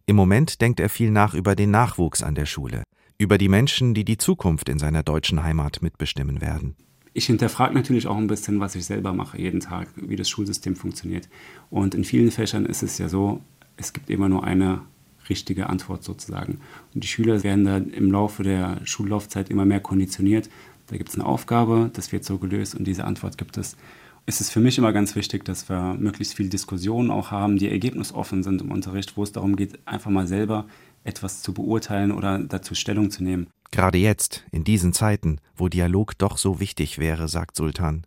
Im 0.06 0.16
Moment 0.16 0.62
denkt 0.62 0.80
er 0.80 0.90
viel 0.90 1.10
nach 1.10 1.34
über 1.34 1.56
den 1.56 1.72
Nachwuchs 1.72 2.22
an 2.22 2.36
der 2.36 2.46
Schule, 2.46 2.84
über 3.18 3.40
die 3.40 3.50
Menschen, 3.50 3.96
die 3.96 4.06
die 4.06 4.18
Zukunft 4.18 4.70
in 4.70 4.78
seiner 4.78 5.02
deutschen 5.02 5.42
Heimat 5.42 5.82
mitbestimmen 5.82 6.42
werden. 6.42 6.76
Ich 7.14 7.26
hinterfrage 7.26 7.74
natürlich 7.74 8.06
auch 8.06 8.18
ein 8.18 8.28
bisschen, 8.28 8.60
was 8.60 8.76
ich 8.76 8.86
selber 8.86 9.14
mache 9.14 9.42
jeden 9.42 9.62
Tag, 9.62 9.88
wie 9.96 10.16
das 10.16 10.30
Schulsystem 10.30 10.76
funktioniert. 10.76 11.28
Und 11.72 11.96
in 11.96 12.04
vielen 12.04 12.30
Fächern 12.30 12.68
ist 12.68 12.84
es 12.84 13.00
ja 13.00 13.10
so, 13.10 13.42
es 13.78 13.94
gibt 13.94 14.12
immer 14.12 14.30
nur 14.30 14.44
eine 14.44 14.82
richtige 15.30 15.70
Antwort 15.70 16.04
sozusagen. 16.04 16.60
Und 16.94 17.04
die 17.04 17.08
Schüler 17.08 17.44
werden 17.44 17.66
dann 17.66 17.90
im 17.90 18.12
Laufe 18.12 18.44
der 18.44 18.80
Schullaufzeit 18.86 19.50
immer 19.50 19.66
mehr 19.66 19.80
konditioniert. 19.80 20.50
Da 20.88 20.98
gibt 20.98 21.10
es 21.10 21.16
eine 21.16 21.26
Aufgabe, 21.26 21.90
das 21.94 22.12
wird 22.12 22.26
so 22.26 22.38
gelöst 22.38 22.76
und 22.76 22.86
diese 22.86 23.06
Antwort 23.06 23.38
gibt 23.38 23.58
es. 23.58 23.78
Es 24.26 24.40
ist 24.40 24.52
für 24.52 24.60
mich 24.60 24.78
immer 24.78 24.94
ganz 24.94 25.16
wichtig, 25.16 25.46
dass 25.46 25.68
wir 25.70 25.96
möglichst 25.96 26.36
viel 26.36 26.50
Diskussionen 26.50 27.10
auch 27.10 27.32
haben, 27.32 27.58
die 27.58 27.70
ergebnisoffen 27.70 28.44
sind 28.44 28.62
im 28.62 28.72
Unterricht, 28.72 29.18
wo 29.18 29.24
es 29.24 29.32
darum 29.32 29.56
geht, 29.56 29.80
einfach 29.88 30.12
mal 30.12 30.28
selber 30.28 30.66
etwas 31.04 31.42
zu 31.42 31.54
beurteilen 31.54 32.12
oder 32.12 32.38
dazu 32.40 32.76
Stellung 32.76 33.10
zu 33.10 33.24
nehmen. 33.24 33.48
Gerade 33.72 33.98
jetzt, 33.98 34.46
in 34.52 34.64
diesen 34.64 34.94
Zeiten, 34.94 35.40
wo 35.56 35.70
Dialog 35.70 36.18
doch 36.18 36.38
so 36.38 36.60
wichtig 36.60 37.00
wäre, 37.00 37.28
sagt 37.28 37.56
Sultan. 37.56 38.06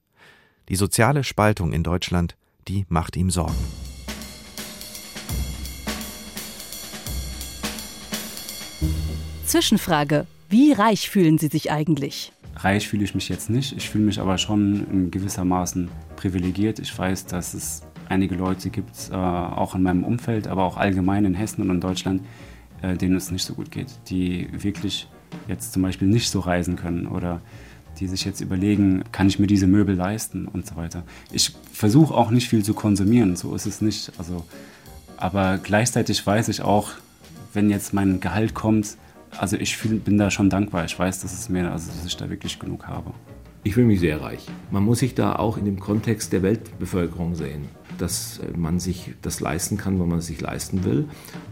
Die 0.69 0.77
soziale 0.77 1.25
Spaltung 1.25 1.73
in 1.73 1.83
Deutschland, 1.83 2.37
die 2.69 2.87
macht 2.89 3.17
ihm 3.17 3.31
Sorgen. 3.31 3.84
Zwischenfrage. 9.55 10.27
Wie 10.49 10.73
reich 10.73 11.09
fühlen 11.09 11.39
Sie 11.39 11.47
sich 11.47 11.71
eigentlich? 11.71 12.33
Reich 12.57 12.89
fühle 12.89 13.05
ich 13.05 13.15
mich 13.15 13.29
jetzt 13.29 13.51
nicht. 13.51 13.77
Ich 13.77 13.89
fühle 13.89 14.07
mich 14.07 14.19
aber 14.19 14.37
schon 14.37 14.85
in 14.91 15.11
gewissermaßen 15.13 15.91
privilegiert. 16.17 16.81
Ich 16.81 16.99
weiß, 16.99 17.27
dass 17.27 17.55
es 17.55 17.83
einige 18.09 18.35
Leute 18.35 18.69
gibt, 18.71 19.11
äh, 19.13 19.15
auch 19.15 19.77
in 19.77 19.85
meinem 19.85 20.03
Umfeld, 20.03 20.49
aber 20.49 20.65
auch 20.65 20.77
allgemein 20.77 21.25
in 21.25 21.35
Hessen 21.35 21.63
und 21.63 21.71
in 21.71 21.81
Deutschland, 21.81 22.23
äh, 22.83 22.97
denen 22.97 23.15
es 23.15 23.31
nicht 23.31 23.45
so 23.45 23.55
gut 23.55 23.71
geht, 23.71 23.87
die 24.09 24.49
wirklich 24.51 25.07
jetzt 25.47 25.73
zum 25.73 25.83
Beispiel 25.83 26.09
nicht 26.09 26.29
so 26.31 26.41
reisen 26.41 26.75
können 26.75 27.07
oder 27.07 27.41
die 28.01 28.09
sich 28.09 28.25
jetzt 28.25 28.41
überlegen, 28.41 29.05
kann 29.13 29.29
ich 29.29 29.39
mir 29.39 29.47
diese 29.47 29.69
Möbel 29.69 29.95
leisten 29.95 30.49
und 30.49 30.67
so 30.67 30.75
weiter. 30.75 31.05
Ich 31.31 31.55
versuche 31.73 32.13
auch 32.13 32.33
nicht 32.33 32.49
viel 32.49 32.65
zu 32.65 32.75
konsumieren, 32.75 33.37
so 33.37 33.55
ist 33.55 33.67
es 33.67 33.81
nicht. 33.81 34.11
Also, 34.19 34.45
aber 35.17 35.59
gleichzeitig 35.59 36.27
weiß 36.27 36.49
ich 36.49 36.63
auch, 36.63 36.91
wenn 37.53 37.71
jetzt 37.71 37.95
mein 37.95 38.19
Gehalt 38.19 38.53
kommt, 38.55 38.97
also 39.39 39.57
ich 39.57 39.77
fühl, 39.77 39.99
bin 39.99 40.19
da 40.19 40.31
schon 40.31 40.51
dankbar. 40.51 40.85
Ich 40.85 40.99
weiß, 40.99 41.21
dass 41.21 41.33
es 41.33 41.49
mir, 41.49 41.71
also 41.71 41.91
dass 41.91 42.05
ich 42.05 42.17
da 42.17 42.29
wirklich 42.29 42.59
genug 42.59 42.87
habe. 42.87 43.13
Ich 43.67 43.73
fühle 43.73 43.87
mich 43.87 44.01
sehr 44.01 44.21
reich. 44.21 44.47
Man 44.71 44.85
muss 44.85 44.99
sich 44.99 45.15
da 45.15 45.37
auch 45.37 45.57
in 45.57 45.65
dem 45.65 45.81
Kontext 45.81 46.35
der 46.35 46.43
Weltbevölkerung 46.43 47.35
sehen, 47.35 47.71
dass 47.97 48.39
äh, 48.39 48.55
man 48.55 48.79
sich 48.79 49.15
das 49.23 49.41
leisten 49.41 49.79
kann, 49.79 49.99
was 49.99 50.07
man 50.07 50.21
sich 50.21 50.39
leisten 50.39 50.85
will. 50.85 51.07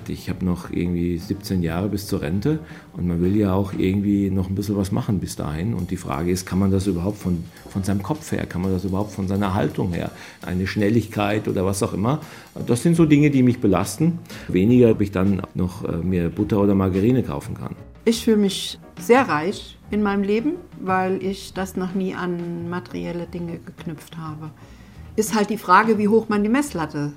Ich 0.07 0.29
habe 0.29 0.45
noch 0.45 0.71
irgendwie 0.71 1.17
17 1.17 1.63
Jahre 1.63 1.89
bis 1.89 2.07
zur 2.07 2.21
Rente 2.21 2.59
und 2.93 3.09
man 3.09 3.23
will 3.23 3.35
ja 3.35 3.55
auch 3.55 3.73
irgendwie 3.73 4.29
noch 4.29 4.51
ein 4.51 4.55
bisschen 4.55 4.77
was 4.77 4.93
machen 4.93 5.21
bis 5.21 5.37
dahin. 5.37 5.73
Und 5.73 5.91
die 5.91 5.97
Frage 5.97 6.31
ist, 6.31 6.45
kann 6.45 6.59
man 6.59 6.71
das 6.71 6.87
überhaupt 6.87 7.17
von, 7.17 7.45
von 7.71 7.83
seinem 7.83 8.03
Kopf 8.03 8.31
her, 8.31 8.45
kann 8.45 8.61
man 8.61 8.73
das 8.73 8.85
überhaupt 8.85 9.13
von 9.13 9.27
seiner 9.27 9.55
Haltung 9.55 9.95
her, 9.95 10.11
eine 10.43 10.67
Schnelligkeit 10.67 11.49
oder 11.49 11.65
was 11.65 11.83
auch 11.83 11.95
immer. 11.95 12.21
Das 12.67 12.83
sind 12.83 12.95
so 12.95 13.07
Dinge, 13.07 13.31
die 13.31 13.43
mich 13.43 13.59
belasten. 13.59 14.19
Weniger, 14.49 14.91
ob 14.91 15.01
ich 15.01 15.13
dann 15.13 15.41
noch 15.55 15.83
äh, 15.85 15.97
mir 15.97 16.29
Butter 16.29 16.61
oder 16.61 16.75
Margarine 16.75 17.23
kaufen 17.23 17.55
kann. 17.55 17.75
Ich 18.05 18.25
fühle 18.25 18.37
mich 18.37 18.79
sehr 18.99 19.29
reich 19.29 19.79
in 19.91 20.03
meinem 20.03 20.23
Leben, 20.23 20.55
weil 20.81 21.23
ich 21.23 21.53
das 21.55 21.77
noch 21.77 21.95
nie 21.95 22.15
an 22.15 22.69
materielle 22.71 23.27
Dinge 23.27 23.59
geknüpft 23.59 24.17
habe. 24.17 24.51
Ist 25.17 25.35
halt 25.35 25.51
die 25.51 25.59
Frage, 25.59 25.99
wie 25.99 26.09
hoch 26.09 26.29
man 26.29 26.43
die 26.43 26.49
Messlatte 26.49 27.13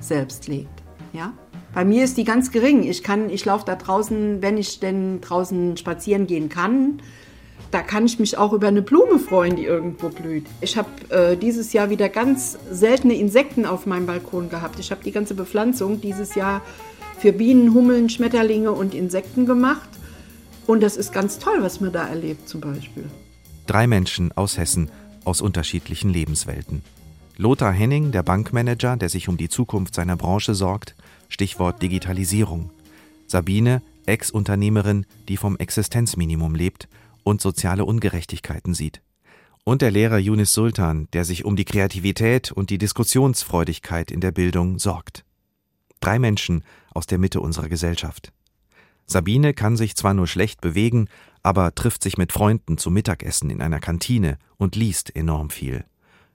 selbst 0.00 0.48
legt. 0.48 0.82
Ja? 1.12 1.32
Bei 1.74 1.84
mir 1.84 2.04
ist 2.04 2.16
die 2.16 2.24
ganz 2.24 2.50
gering. 2.50 2.82
Ich, 2.82 3.02
ich 3.08 3.44
laufe 3.44 3.64
da 3.64 3.76
draußen, 3.76 4.42
wenn 4.42 4.58
ich 4.58 4.80
denn 4.80 5.20
draußen 5.20 5.76
spazieren 5.76 6.26
gehen 6.26 6.48
kann, 6.48 7.00
da 7.70 7.82
kann 7.82 8.04
ich 8.04 8.18
mich 8.18 8.36
auch 8.36 8.52
über 8.52 8.68
eine 8.68 8.82
Blume 8.82 9.18
freuen, 9.18 9.54
die 9.54 9.64
irgendwo 9.64 10.08
blüht. 10.08 10.46
Ich 10.60 10.76
habe 10.76 10.88
äh, 11.10 11.36
dieses 11.36 11.72
Jahr 11.72 11.88
wieder 11.88 12.08
ganz 12.08 12.58
seltene 12.70 13.14
Insekten 13.14 13.64
auf 13.64 13.86
meinem 13.86 14.06
Balkon 14.06 14.50
gehabt. 14.50 14.80
Ich 14.80 14.90
habe 14.90 15.04
die 15.04 15.12
ganze 15.12 15.34
Bepflanzung 15.34 16.00
dieses 16.00 16.34
Jahr 16.34 16.62
für 17.18 17.32
Bienen, 17.32 17.72
Hummeln, 17.72 18.08
Schmetterlinge 18.08 18.72
und 18.72 18.94
Insekten 18.94 19.46
gemacht. 19.46 19.88
Und 20.70 20.84
das 20.84 20.96
ist 20.96 21.12
ganz 21.12 21.40
toll, 21.40 21.56
was 21.62 21.80
man 21.80 21.92
da 21.92 22.06
erlebt 22.06 22.48
zum 22.48 22.60
Beispiel. 22.60 23.10
Drei 23.66 23.88
Menschen 23.88 24.30
aus 24.30 24.56
Hessen, 24.56 24.88
aus 25.24 25.40
unterschiedlichen 25.40 26.10
Lebenswelten. 26.10 26.82
Lothar 27.36 27.72
Henning, 27.72 28.12
der 28.12 28.22
Bankmanager, 28.22 28.96
der 28.96 29.08
sich 29.08 29.28
um 29.28 29.36
die 29.36 29.48
Zukunft 29.48 29.96
seiner 29.96 30.16
Branche 30.16 30.54
sorgt, 30.54 30.94
Stichwort 31.28 31.82
Digitalisierung. 31.82 32.70
Sabine, 33.26 33.82
Ex-Unternehmerin, 34.06 35.06
die 35.26 35.36
vom 35.36 35.56
Existenzminimum 35.56 36.54
lebt 36.54 36.86
und 37.24 37.40
soziale 37.40 37.84
Ungerechtigkeiten 37.84 38.72
sieht. 38.72 39.02
Und 39.64 39.82
der 39.82 39.90
Lehrer 39.90 40.18
Yunis 40.18 40.52
Sultan, 40.52 41.08
der 41.14 41.24
sich 41.24 41.44
um 41.44 41.56
die 41.56 41.64
Kreativität 41.64 42.52
und 42.52 42.70
die 42.70 42.78
Diskussionsfreudigkeit 42.78 44.12
in 44.12 44.20
der 44.20 44.30
Bildung 44.30 44.78
sorgt. 44.78 45.24
Drei 45.98 46.20
Menschen 46.20 46.62
aus 46.94 47.06
der 47.06 47.18
Mitte 47.18 47.40
unserer 47.40 47.68
Gesellschaft. 47.68 48.32
Sabine 49.10 49.54
kann 49.54 49.76
sich 49.76 49.96
zwar 49.96 50.14
nur 50.14 50.28
schlecht 50.28 50.60
bewegen, 50.60 51.08
aber 51.42 51.74
trifft 51.74 52.04
sich 52.04 52.16
mit 52.16 52.32
Freunden 52.32 52.78
zum 52.78 52.94
Mittagessen 52.94 53.50
in 53.50 53.60
einer 53.60 53.80
Kantine 53.80 54.38
und 54.56 54.76
liest 54.76 55.16
enorm 55.16 55.50
viel. 55.50 55.84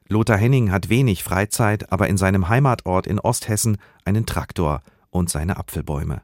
Lothar 0.10 0.38
Henning 0.38 0.72
hat 0.72 0.89
wenig 0.89 1.24
Freizeit, 1.24 1.91
aber 1.94 2.10
in 2.10 2.17
seinem 2.17 2.50
Heimatort 2.50 3.08
in 3.08 3.20
Osthessen 3.20 3.77
einen 4.03 4.25
Traktor 4.25 4.82
und 5.10 5.29
seine 5.29 5.55
Apfelbäume. 5.55 6.22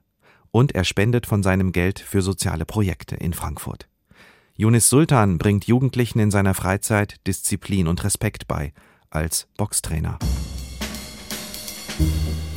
Und 0.52 0.76
er 0.76 0.84
spendet 0.84 1.26
von 1.26 1.42
seinem 1.42 1.72
Geld 1.72 2.00
für 2.00 2.22
soziale 2.22 2.66
Projekte 2.66 3.16
in 3.16 3.34
Frankfurt. 3.34 3.88
Yunis 4.58 4.90
Sultan 4.90 5.38
bringt 5.38 5.66
Jugendlichen 5.66 6.20
in 6.20 6.32
seiner 6.32 6.54
Freizeit 6.54 7.26
Disziplin 7.28 7.88
und 7.88 8.04
Respekt 8.04 8.50
bei, 8.50 8.74
als 9.10 9.48
Boxtrainer. 9.56 10.20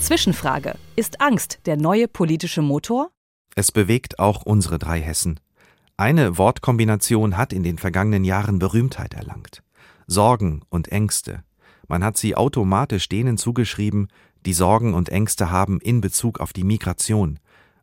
Zwischenfrage. 0.00 0.74
Ist 0.96 1.20
Angst 1.20 1.60
der 1.66 1.76
neue 1.76 2.08
politische 2.08 2.60
Motor? 2.60 3.10
Es 3.54 3.70
bewegt 3.70 4.18
auch 4.18 4.42
unsere 4.42 4.78
drei 4.78 5.00
Hessen. 5.00 5.40
Eine 5.96 6.38
Wortkombination 6.38 7.36
hat 7.36 7.52
in 7.52 7.62
den 7.62 7.78
vergangenen 7.78 8.24
Jahren 8.24 8.58
Berühmtheit 8.58 9.14
erlangt. 9.14 9.62
Sorgen 10.06 10.62
und 10.68 10.88
Ängste. 10.88 11.44
Man 11.86 12.02
hat 12.02 12.16
sie 12.16 12.34
automatisch 12.36 13.08
denen 13.08 13.38
zugeschrieben, 13.38 14.08
die 14.44 14.54
Sorgen 14.54 14.94
und 14.94 15.08
Ängste 15.08 15.50
haben 15.50 15.80
in 15.80 16.00
Bezug 16.00 16.40
auf 16.40 16.52
die 16.52 16.64
Migration. 16.64 17.38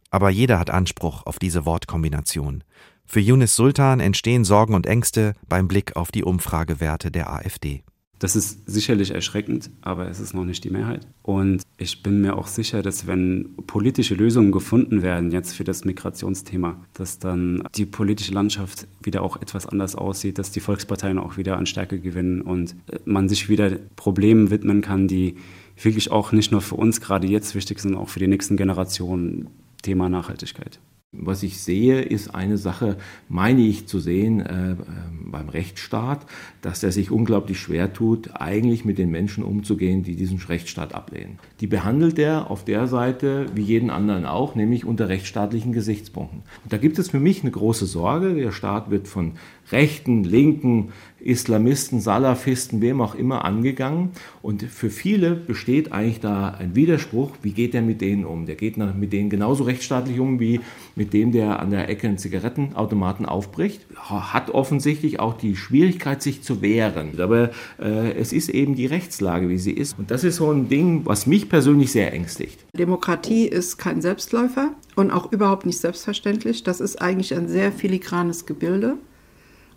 Aber 0.10 0.30
jeder 0.30 0.60
hat 0.60 0.70
Anspruch 0.70 1.26
auf 1.26 1.40
diese 1.40 1.66
Wortkombination. 1.66 2.64
Für 3.06 3.20
Yunis 3.20 3.56
Sultan 3.56 4.00
entstehen 4.00 4.44
Sorgen 4.44 4.74
und 4.74 4.86
Ängste 4.86 5.34
beim 5.48 5.68
Blick 5.68 5.96
auf 5.96 6.12
die 6.12 6.24
Umfragewerte 6.24 7.12
der 7.12 7.32
AfD. 7.32 7.84
Das 8.22 8.36
ist 8.36 8.70
sicherlich 8.70 9.16
erschreckend, 9.16 9.72
aber 9.82 10.08
es 10.08 10.20
ist 10.20 10.36
noch 10.36 10.46
nicht 10.46 10.64
die 10.64 10.70
Mehrheit. 10.70 11.08
Und 11.24 11.64
ich 11.80 12.04
bin 12.04 12.22
mir 12.22 12.38
auch 12.38 12.46
sicher, 12.46 12.84
dass 12.84 13.08
wenn 13.08 13.56
politische 13.66 14.14
Lösungen 14.14 14.52
gefunden 14.52 15.02
werden 15.02 15.32
jetzt 15.32 15.56
für 15.56 15.64
das 15.64 15.86
Migrationsthema, 15.86 16.80
dass 16.94 17.18
dann 17.18 17.64
die 17.74 17.88
politische 17.88 18.32
Landschaft 18.32 18.88
wieder 19.02 19.24
auch 19.24 19.42
etwas 19.42 19.66
anders 19.66 19.96
aussieht, 19.96 20.38
dass 20.38 20.52
die 20.52 20.60
Volksparteien 20.60 21.18
auch 21.18 21.38
wieder 21.38 21.58
an 21.58 21.66
Stärke 21.66 22.00
gewinnen 22.00 22.42
und 22.42 22.76
man 23.06 23.28
sich 23.28 23.50
wieder 23.50 23.72
Problemen 23.96 24.52
widmen 24.52 24.82
kann, 24.82 25.08
die 25.08 25.38
wirklich 25.82 26.12
auch 26.12 26.32
nicht 26.32 26.52
nur 26.52 26.62
für 26.62 26.76
uns 26.76 27.02
gerade 27.02 27.26
jetzt 27.26 27.56
wichtig 27.56 27.80
sind, 27.80 27.96
auch 27.96 28.10
für 28.10 28.20
die 28.20 28.28
nächsten 28.28 28.56
Generationen. 28.56 29.48
Thema 29.82 30.10
Nachhaltigkeit. 30.10 30.80
Was 31.14 31.44
ich 31.44 31.60
sehe, 31.60 32.00
ist 32.00 32.34
eine 32.34 32.58
Sache, 32.58 32.96
meine 33.28 33.60
ich 33.60 33.86
zu 33.86 34.00
sehen 34.00 34.40
äh, 34.40 34.78
beim 35.26 35.50
Rechtsstaat, 35.50 36.26
dass 36.62 36.84
er 36.84 36.94
sich 36.94 37.12
unglaublich 37.12 37.60
schwer 37.60 37.92
tut, 37.92 38.30
eigentlich 38.40 38.86
mit 38.86 38.98
den 38.98 39.12
Menschen 39.12 39.44
umzugehen, 39.44 40.04
die 40.04 40.16
diesen 40.16 40.38
Rechtsstaat 40.38 40.96
ablehnen. 40.96 41.38
Die 41.60 41.68
behandelt 41.68 42.18
er 42.18 42.50
auf 42.50 42.64
der 42.64 42.88
Seite 42.88 43.48
wie 43.54 43.62
jeden 43.62 43.90
anderen 43.90 44.26
auch, 44.26 44.56
nämlich 44.56 44.86
unter 44.86 45.10
rechtsstaatlichen 45.10 45.74
Gesichtspunkten. 45.74 46.44
Und 46.64 46.72
da 46.72 46.78
gibt 46.78 46.98
es 46.98 47.10
für 47.10 47.20
mich 47.20 47.42
eine 47.42 47.52
große 47.52 47.88
Sorge. 47.88 48.34
Der 48.34 48.54
Staat 48.54 48.90
wird 48.90 49.10
von 49.10 49.34
Rechten, 49.72 50.24
Linken, 50.24 50.92
Islamisten, 51.24 52.00
Salafisten, 52.00 52.82
wem 52.82 53.00
auch 53.02 53.16
immer 53.16 53.46
angegangen. 53.46 54.12
Und 54.42 54.64
für 54.64 54.90
viele 54.90 55.32
besteht 55.36 55.92
eigentlich 55.92 56.20
da 56.20 56.50
ein 56.50 56.76
Widerspruch. 56.76 57.32
Wie 57.42 57.52
geht 57.52 57.76
er 57.76 57.82
mit 57.82 58.02
denen 58.02 58.26
um? 58.26 58.46
Der 58.46 58.56
geht 58.56 58.78
mit 58.78 59.14
denen 59.14 59.30
genauso 59.30 59.64
rechtsstaatlich 59.64 60.20
um 60.20 60.40
wie 60.40 60.62
mit 60.96 61.14
dem, 61.14 61.32
der 61.32 61.60
an 61.60 61.70
der 61.70 61.90
Ecke 61.90 62.08
einen 62.08 62.18
Zigarettenautomaten 62.18 63.26
aufbricht. 63.26 63.86
Hat 63.96 64.50
offensichtlich 64.50 65.20
auch 65.20 65.36
die 65.36 65.56
Schwierigkeit, 65.56 66.22
sich 66.22 66.42
zu 66.42 66.62
wehren. 66.62 67.20
Aber 67.20 67.52
äh, 67.80 68.14
es 68.14 68.34
ist 68.34 68.50
eben 68.50 68.76
die 68.76 68.88
Rechtslage, 68.88 69.48
wie 69.50 69.60
sie 69.60 69.72
ist. 69.72 69.98
Und 69.98 70.12
das 70.12 70.24
ist 70.24 70.38
so 70.38 70.52
ein 70.52 70.70
Ding, 70.70 71.02
was 71.06 71.28
mich 71.28 71.50
persönlich 71.50 71.92
sehr 71.92 72.14
ängstigt. 72.14 72.66
Demokratie 72.74 73.46
ist 73.46 73.78
kein 73.78 74.02
Selbstläufer 74.02 74.72
und 74.96 75.12
auch 75.12 75.32
überhaupt 75.32 75.66
nicht 75.66 75.78
selbstverständlich. 75.78 76.64
Das 76.64 76.80
ist 76.80 77.02
eigentlich 77.02 77.34
ein 77.36 77.48
sehr 77.48 77.72
filigranes 77.72 78.46
Gebilde. 78.46 78.98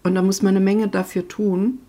Und 0.05 0.15
da 0.15 0.23
muss 0.23 0.43
man 0.43 0.57
eine 0.57 0.65
Menge 0.65 0.89
dafür 0.89 1.27
tun, 1.27 1.81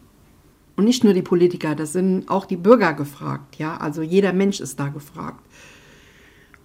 Und 0.78 0.86
nicht 0.86 1.04
nur 1.04 1.14
die 1.14 1.22
Politiker, 1.22 1.74
das 1.76 1.94
sind 1.94 2.30
auch 2.30 2.46
die 2.46 2.58
Bürger 2.58 2.94
gefragt. 2.94 3.58
Ja? 3.58 3.78
Also 3.78 4.02
jeder 4.02 4.34
Mensch 4.34 4.60
ist 4.60 4.80
da 4.80 4.90
gefragt. 4.90 5.46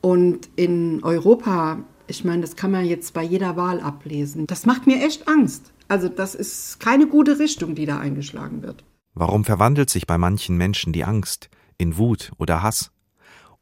Und 0.00 0.49
in 0.57 1.04
Europa, 1.04 1.78
ich 2.07 2.25
meine, 2.25 2.40
das 2.42 2.57
kann 2.57 2.73
man 2.73 2.87
jetzt 2.87 3.14
bei 3.14 3.23
jeder 3.23 3.57
Wahl 3.57 3.80
ablesen. 3.80 4.47
Das 4.47 4.66
macht 4.66 4.87
mir 4.87 5.04
echt 5.04 5.28
Angst. 5.28 5.73
Also 5.87 6.09
das 6.09 6.35
ist 6.35 6.80
keine 6.80 7.07
gute 7.07 7.38
Richtung, 7.38 7.75
die 7.75 7.87
da 7.87 7.99
eingeschlagen 7.99 8.62
wird. 8.62 8.85
Warum 9.14 9.45
verwandelt 9.45 9.90
sich 9.90 10.07
bei 10.07 10.19
manchen 10.19 10.57
Menschen 10.57 10.92
die 10.92 11.04
Angst 11.04 11.50
in 11.78 11.97
Wut 11.99 12.33
oder 12.38 12.62
Hass? 12.62 12.90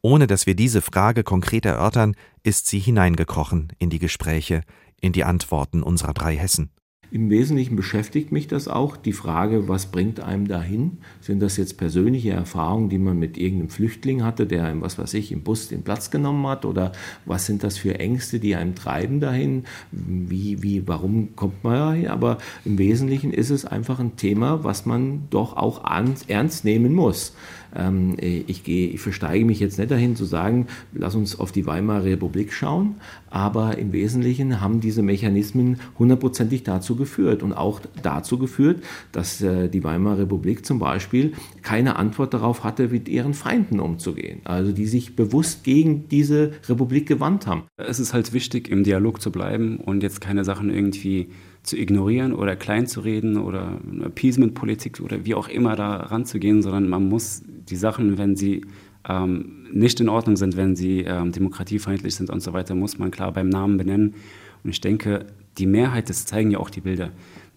Ohne 0.00 0.26
dass 0.26 0.46
wir 0.46 0.54
diese 0.54 0.80
Frage 0.80 1.24
konkret 1.24 1.66
erörtern, 1.66 2.14
ist 2.42 2.68
sie 2.68 2.78
hineingekrochen 2.78 3.72
in 3.78 3.90
die 3.90 3.98
Gespräche, 3.98 4.62
in 5.00 5.12
die 5.12 5.24
Antworten 5.24 5.82
unserer 5.82 6.14
drei 6.14 6.36
Hessen. 6.36 6.70
Im 7.10 7.30
Wesentlichen 7.30 7.74
beschäftigt 7.74 8.32
mich 8.32 8.48
das 8.48 8.68
auch, 8.68 8.96
die 8.96 9.14
Frage, 9.14 9.66
was 9.66 9.86
bringt 9.86 10.20
einem 10.20 10.46
dahin? 10.46 10.98
Sind 11.22 11.40
das 11.40 11.56
jetzt 11.56 11.78
persönliche 11.78 12.30
Erfahrungen, 12.30 12.90
die 12.90 12.98
man 12.98 13.18
mit 13.18 13.38
irgendeinem 13.38 13.70
Flüchtling 13.70 14.24
hatte, 14.24 14.46
der 14.46 14.64
einem, 14.64 14.82
was 14.82 14.98
weiß 14.98 15.14
ich, 15.14 15.32
im 15.32 15.42
Bus 15.42 15.68
den 15.68 15.82
Platz 15.82 16.10
genommen 16.10 16.46
hat? 16.46 16.66
Oder 16.66 16.92
was 17.24 17.46
sind 17.46 17.64
das 17.64 17.78
für 17.78 17.98
Ängste, 17.98 18.40
die 18.40 18.56
einem 18.56 18.74
treiben 18.74 19.20
dahin? 19.20 19.64
Wie, 19.90 20.62
wie, 20.62 20.86
warum 20.86 21.34
kommt 21.34 21.64
man 21.64 21.74
dahin? 21.74 22.08
Aber 22.08 22.36
im 22.66 22.76
Wesentlichen 22.76 23.32
ist 23.32 23.48
es 23.48 23.64
einfach 23.64 24.00
ein 24.00 24.16
Thema, 24.16 24.62
was 24.62 24.84
man 24.84 25.28
doch 25.30 25.56
auch 25.56 25.82
ernst 26.28 26.64
nehmen 26.66 26.94
muss. 26.94 27.32
Ähm, 27.74 28.16
ich, 28.18 28.64
gehe, 28.64 28.88
ich 28.88 29.00
versteige 29.00 29.44
mich 29.44 29.60
jetzt 29.60 29.78
nicht 29.78 29.90
dahin 29.90 30.16
zu 30.16 30.24
sagen, 30.24 30.66
lass 30.92 31.14
uns 31.14 31.38
auf 31.38 31.52
die 31.52 31.66
Weimarer 31.66 32.04
Republik 32.04 32.52
schauen, 32.52 32.96
aber 33.30 33.78
im 33.78 33.92
Wesentlichen 33.92 34.60
haben 34.60 34.80
diese 34.80 35.02
Mechanismen 35.02 35.78
hundertprozentig 35.98 36.62
dazu 36.62 36.96
geführt 36.98 37.42
und 37.42 37.54
auch 37.54 37.80
dazu 38.02 38.38
geführt, 38.38 38.82
dass 39.12 39.40
äh, 39.40 39.68
die 39.68 39.82
Weimarer 39.82 40.18
Republik 40.18 40.66
zum 40.66 40.78
Beispiel 40.78 41.32
keine 41.62 41.96
Antwort 41.96 42.34
darauf 42.34 42.64
hatte, 42.64 42.88
mit 42.88 43.08
ihren 43.08 43.32
Feinden 43.32 43.80
umzugehen. 43.80 44.40
Also 44.44 44.72
die 44.72 44.86
sich 44.86 45.16
bewusst 45.16 45.64
gegen 45.64 46.08
diese 46.08 46.52
Republik 46.68 47.08
gewandt 47.08 47.46
haben. 47.46 47.62
Es 47.76 47.98
ist 47.98 48.12
halt 48.12 48.32
wichtig, 48.32 48.68
im 48.68 48.84
Dialog 48.84 49.22
zu 49.22 49.32
bleiben 49.32 49.78
und 49.78 50.02
jetzt 50.02 50.20
keine 50.20 50.44
Sachen 50.44 50.68
irgendwie 50.68 51.30
zu 51.62 51.76
ignorieren 51.76 52.34
oder 52.34 52.56
klein 52.56 52.86
zu 52.86 53.00
reden 53.00 53.36
oder 53.36 53.78
Appeasement-Politik 54.02 55.00
oder 55.00 55.24
wie 55.24 55.34
auch 55.34 55.48
immer 55.48 55.76
da 55.76 55.96
ranzugehen, 55.96 56.62
sondern 56.62 56.88
man 56.88 57.08
muss 57.08 57.42
die 57.46 57.76
Sachen, 57.76 58.18
wenn 58.18 58.36
sie 58.36 58.62
ähm, 59.08 59.66
nicht 59.72 60.00
in 60.00 60.08
Ordnung 60.08 60.36
sind, 60.36 60.56
wenn 60.56 60.76
sie 60.76 61.00
ähm, 61.00 61.32
demokratiefeindlich 61.32 62.14
sind 62.14 62.30
und 62.30 62.40
so 62.40 62.52
weiter, 62.52 62.74
muss 62.74 62.98
man 62.98 63.10
klar 63.10 63.32
beim 63.32 63.48
Namen 63.48 63.76
benennen. 63.76 64.14
Und 64.64 64.70
ich 64.70 64.80
denke, 64.80 65.26
die 65.58 65.66
Mehrheit, 65.66 66.08
das 66.08 66.26
zeigen 66.26 66.50
ja 66.50 66.58
auch 66.58 66.70
die 66.70 66.80
Bilder, 66.80 67.10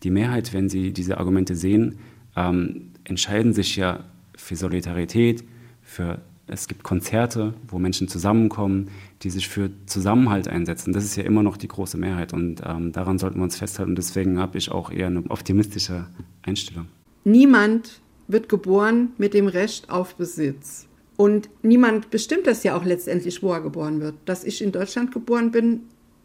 die 0.03 0.12
Mehrheit, 0.12 0.53
wenn 0.53 0.70
sie 0.70 0.91
diese 0.91 1.17
Argumente 1.17 1.55
sehen, 1.55 2.00
ähm, 2.36 2.91
entscheiden 3.03 3.53
sich 3.53 3.75
ja 3.75 4.05
für 4.36 4.55
Solidarität, 4.55 5.43
für 5.81 6.22
es 6.48 6.67
gibt 6.67 6.84
Konzerte, 6.84 7.53
wo 7.67 7.79
Menschen 7.79 8.08
zusammenkommen, 8.08 8.89
die 9.22 9.29
sich 9.29 9.48
für 9.48 9.70
Zusammenhalt 9.86 10.48
einsetzen. 10.48 10.91
Das 10.91 11.05
ist 11.05 11.15
ja 11.15 11.24
immer 11.24 11.43
noch 11.43 11.55
die 11.55 11.67
große 11.67 11.98
Mehrheit 11.98 12.34
und 12.34 12.62
ähm, 12.65 12.91
daran 12.91 13.20
sollten 13.20 13.38
wir 13.38 13.43
uns 13.43 13.55
festhalten. 13.55 13.96
Deswegen 13.96 14.38
habe 14.39 14.58
ich 14.58 14.70
auch 14.70 14.91
eher 14.91 15.08
eine 15.08 15.24
optimistische 15.29 16.08
Einstellung. 16.41 16.88
Niemand 17.24 18.01
wird 18.27 18.50
geboren 18.50 19.10
mit 19.17 19.34
dem 19.34 19.48
Recht 19.48 19.89
auf 19.89 20.15
Besitz. 20.15 20.88
Und 21.15 21.50
niemand 21.62 22.10
bestimmt 22.10 22.48
das 22.48 22.63
ja 22.63 22.75
auch 22.75 22.84
letztendlich, 22.84 23.43
wo 23.43 23.53
er 23.53 23.62
geboren 23.62 24.01
wird. 24.01 24.15
Dass 24.25 24.43
ich 24.43 24.62
in 24.62 24.72
Deutschland 24.72 25.12
geboren 25.12 25.51
bin, 25.51 25.81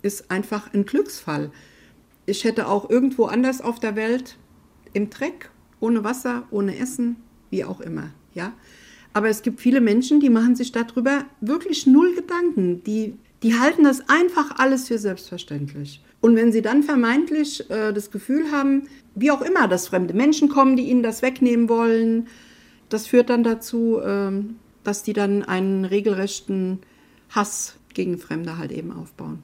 ist 0.06 0.30
einfach 0.30 0.72
ein 0.72 0.86
Glücksfall. 0.86 1.50
Ich 2.25 2.44
hätte 2.44 2.68
auch 2.68 2.88
irgendwo 2.88 3.26
anders 3.26 3.60
auf 3.60 3.78
der 3.80 3.96
Welt 3.96 4.36
im 4.92 5.10
Dreck, 5.10 5.50
ohne 5.80 6.04
Wasser, 6.04 6.44
ohne 6.50 6.78
Essen, 6.78 7.16
wie 7.50 7.64
auch 7.64 7.80
immer, 7.80 8.10
ja. 8.32 8.52
Aber 9.12 9.28
es 9.28 9.42
gibt 9.42 9.60
viele 9.60 9.80
Menschen, 9.80 10.20
die 10.20 10.28
machen 10.28 10.56
sich 10.56 10.72
darüber 10.72 11.25
wirklich 11.40 11.86
null 11.86 12.14
Gedanken. 12.14 12.84
Die, 12.84 13.14
die 13.42 13.58
halten 13.58 13.84
das 13.84 14.08
einfach 14.08 14.58
alles 14.58 14.88
für 14.88 14.99
selbstverständlich. 14.99 16.02
Und 16.21 16.36
wenn 16.36 16.52
sie 16.52 16.60
dann 16.60 16.82
vermeintlich 16.82 17.71
äh, 17.71 17.92
das 17.92 18.10
Gefühl 18.10 18.52
haben, 18.52 18.88
wie 19.14 19.30
auch 19.30 19.40
immer, 19.40 19.69
dass 19.69 19.88
fremde 19.88 20.12
Menschen 20.12 20.49
kommen, 20.50 20.76
die 20.76 20.90
ihnen 20.90 21.02
das 21.02 21.23
wegnehmen 21.23 21.69
wollen, 21.69 22.26
das 22.90 23.06
führt 23.06 23.30
dann 23.30 23.42
dazu, 23.42 24.00
äh, 24.00 24.32
dass 24.84 25.02
die 25.02 25.14
dann 25.14 25.42
einen 25.42 25.86
regelrechten 25.86 26.80
Hass 27.30 27.76
gegen 27.95 28.19
Fremde 28.19 28.58
halt 28.58 28.73
eben 28.73 28.92
aufbauen. 28.92 29.42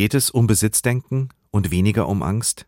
Geht 0.00 0.14
es 0.14 0.30
um 0.30 0.46
Besitzdenken 0.46 1.28
und 1.50 1.70
weniger 1.70 2.08
um 2.08 2.22
Angst? 2.22 2.66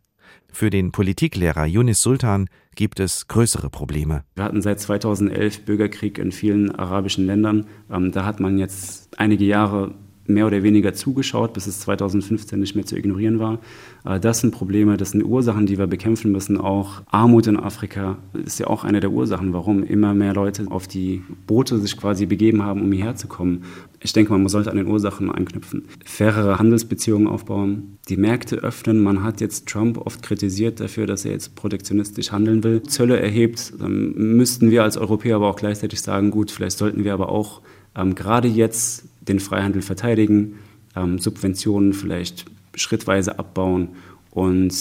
Für 0.53 0.68
den 0.68 0.92
Politiklehrer 0.92 1.64
Yunis 1.64 2.03
Sultan 2.03 2.51
gibt 2.75 3.01
es 3.01 3.27
größere 3.27 3.71
Probleme. 3.71 4.25
Wir 4.35 4.45
hatten 4.45 4.61
seit 4.61 4.81
2011 4.81 5.64
Bürgerkrieg 5.64 6.18
in 6.18 6.31
vielen 6.31 6.71
arabischen 6.73 7.25
Ländern. 7.25 7.64
Ähm, 7.90 8.12
da 8.12 8.27
hat 8.27 8.38
man 8.38 8.59
jetzt 8.59 9.18
einige 9.18 9.47
Jahre 9.47 9.95
mehr 10.26 10.46
oder 10.46 10.62
weniger 10.62 10.94
zugeschaut, 10.94 11.52
bis 11.52 11.66
es 11.66 11.80
2015 11.80 12.58
nicht 12.58 12.74
mehr 12.74 12.87
zu 12.87 12.96
ignorieren 12.96 13.38
war. 13.38 13.58
Äh, 14.04 14.20
das 14.20 14.40
sind 14.40 14.52
Probleme, 14.52 14.96
das 14.96 15.11
sind 15.11 15.24
Ursachen, 15.24 15.66
die 15.66 15.78
wir 15.78 15.87
bekämpfen 15.87 16.32
müssen. 16.32 16.58
Auch 16.58 17.02
Armut 17.11 17.46
in 17.46 17.56
Afrika 17.56 18.18
ist 18.44 18.58
ja 18.58 18.66
auch 18.68 18.85
eine 18.85 19.00
der 19.00 19.11
Ursachen, 19.11 19.52
warum 19.52 19.82
immer 19.82 20.14
mehr 20.14 20.35
Leute 20.35 20.66
auf 20.70 20.87
die 20.87 21.22
Boote 21.46 21.78
sich 21.78 21.96
quasi 21.96 22.26
begeben 22.26 22.62
haben, 22.62 22.80
um 22.82 22.92
hierher 22.92 23.16
zu 23.16 23.26
kommen. 23.26 23.64
Ich 24.00 24.12
denke, 24.12 24.32
man 24.32 24.48
sollte 24.48 24.70
an 24.70 24.76
den 24.76 24.87
Ursachen 24.87 25.30
anknüpfen. 25.30 25.85
Fairere 26.04 26.58
Handelsbeziehungen 26.58 27.28
aufbauen, 27.28 27.98
die 28.08 28.16
Märkte 28.16 28.56
öffnen. 28.56 29.02
Man 29.02 29.22
hat 29.22 29.40
jetzt 29.40 29.68
Trump 29.68 29.98
oft 29.98 30.22
kritisiert 30.22 30.80
dafür, 30.80 31.06
dass 31.06 31.24
er 31.24 31.32
jetzt 31.32 31.54
protektionistisch 31.54 32.32
handeln 32.32 32.64
will. 32.64 32.82
Zölle 32.82 33.20
erhebt, 33.20 33.74
dann 33.78 34.12
müssten 34.12 34.70
wir 34.70 34.82
als 34.82 34.96
Europäer 34.96 35.37
aber 35.37 35.48
auch 35.48 35.56
gleichzeitig 35.56 36.00
sagen, 36.00 36.30
gut, 36.30 36.50
vielleicht 36.50 36.78
sollten 36.78 37.04
wir 37.04 37.14
aber 37.14 37.28
auch 37.28 37.62
ähm, 37.96 38.14
gerade 38.14 38.48
jetzt 38.48 39.04
den 39.28 39.40
Freihandel 39.40 39.82
verteidigen, 39.82 40.58
ähm, 40.96 41.18
Subventionen 41.18 41.92
vielleicht 41.92 42.46
schrittweise 42.74 43.38
abbauen 43.38 43.90
und 44.30 44.72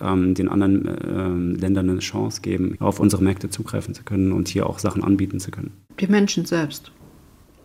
ähm, 0.00 0.34
den 0.34 0.48
anderen 0.48 0.86
äh, 0.86 1.60
Ländern 1.60 1.90
eine 1.90 1.98
Chance 1.98 2.40
geben, 2.42 2.76
auf 2.80 3.00
unsere 3.00 3.22
Märkte 3.22 3.50
zugreifen 3.50 3.94
zu 3.94 4.04
können 4.04 4.32
und 4.32 4.48
hier 4.48 4.66
auch 4.68 4.78
Sachen 4.78 5.02
anbieten 5.02 5.40
zu 5.40 5.50
können. 5.50 5.72
Die 5.98 6.06
Menschen 6.06 6.44
selbst. 6.44 6.92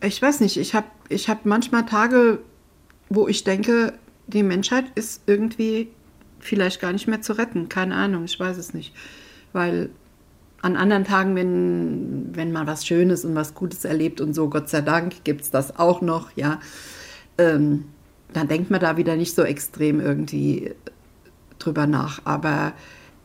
Ich 0.01 0.21
weiß 0.21 0.39
nicht, 0.39 0.57
ich 0.57 0.73
habe 0.73 0.87
ich 1.09 1.29
hab 1.29 1.45
manchmal 1.45 1.85
Tage, 1.85 2.39
wo 3.09 3.27
ich 3.27 3.43
denke, 3.43 3.93
die 4.27 4.43
Menschheit 4.43 4.85
ist 4.95 5.21
irgendwie 5.27 5.89
vielleicht 6.39 6.81
gar 6.81 6.91
nicht 6.91 7.07
mehr 7.07 7.21
zu 7.21 7.33
retten. 7.33 7.69
Keine 7.69 7.95
Ahnung, 7.95 8.25
ich 8.25 8.39
weiß 8.39 8.57
es 8.57 8.73
nicht. 8.73 8.93
Weil 9.53 9.89
an 10.65 10.77
anderen 10.77 11.03
Tagen, 11.03 11.35
wenn, 11.35 12.35
wenn 12.35 12.51
man 12.51 12.65
was 12.65 12.87
Schönes 12.87 13.23
und 13.23 13.35
was 13.35 13.53
Gutes 13.53 13.85
erlebt 13.85 14.19
und 14.19 14.33
so, 14.33 14.49
Gott 14.49 14.67
sei 14.67 14.81
Dank, 14.81 15.23
gibt 15.23 15.41
es 15.41 15.51
das 15.51 15.77
auch 15.77 16.01
noch, 16.01 16.35
ja, 16.35 16.59
ähm, 17.37 17.85
dann 18.33 18.47
denkt 18.47 18.71
man 18.71 18.79
da 18.79 18.97
wieder 18.97 19.15
nicht 19.15 19.35
so 19.35 19.43
extrem 19.43 19.99
irgendwie 19.99 20.71
drüber 21.59 21.85
nach. 21.85 22.19
Aber 22.25 22.73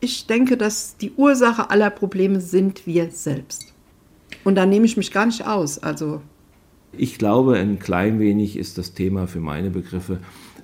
ich 0.01 0.27
denke, 0.27 0.55
dass 0.55 0.97
die 0.97 1.13
Ursache 1.17 1.71
aller 1.71 1.89
Probleme 1.89 2.41
sind 2.41 2.85
wir 2.85 3.09
selbst. 3.09 3.73
Und 4.43 4.53
da 4.53 4.67
nehme 4.67 4.85
ich 4.85 4.95
mich 4.95 5.11
gar 5.11 5.25
nicht 5.25 5.47
aus. 5.47 5.79
Also 5.79 6.21
ich 6.95 7.17
glaube, 7.17 7.57
ein 7.57 7.79
klein 7.79 8.19
wenig 8.19 8.55
ist 8.55 8.77
das 8.77 8.93
Thema 8.93 9.25
für 9.25 9.39
meine 9.39 9.71
Begriffe, 9.71 10.19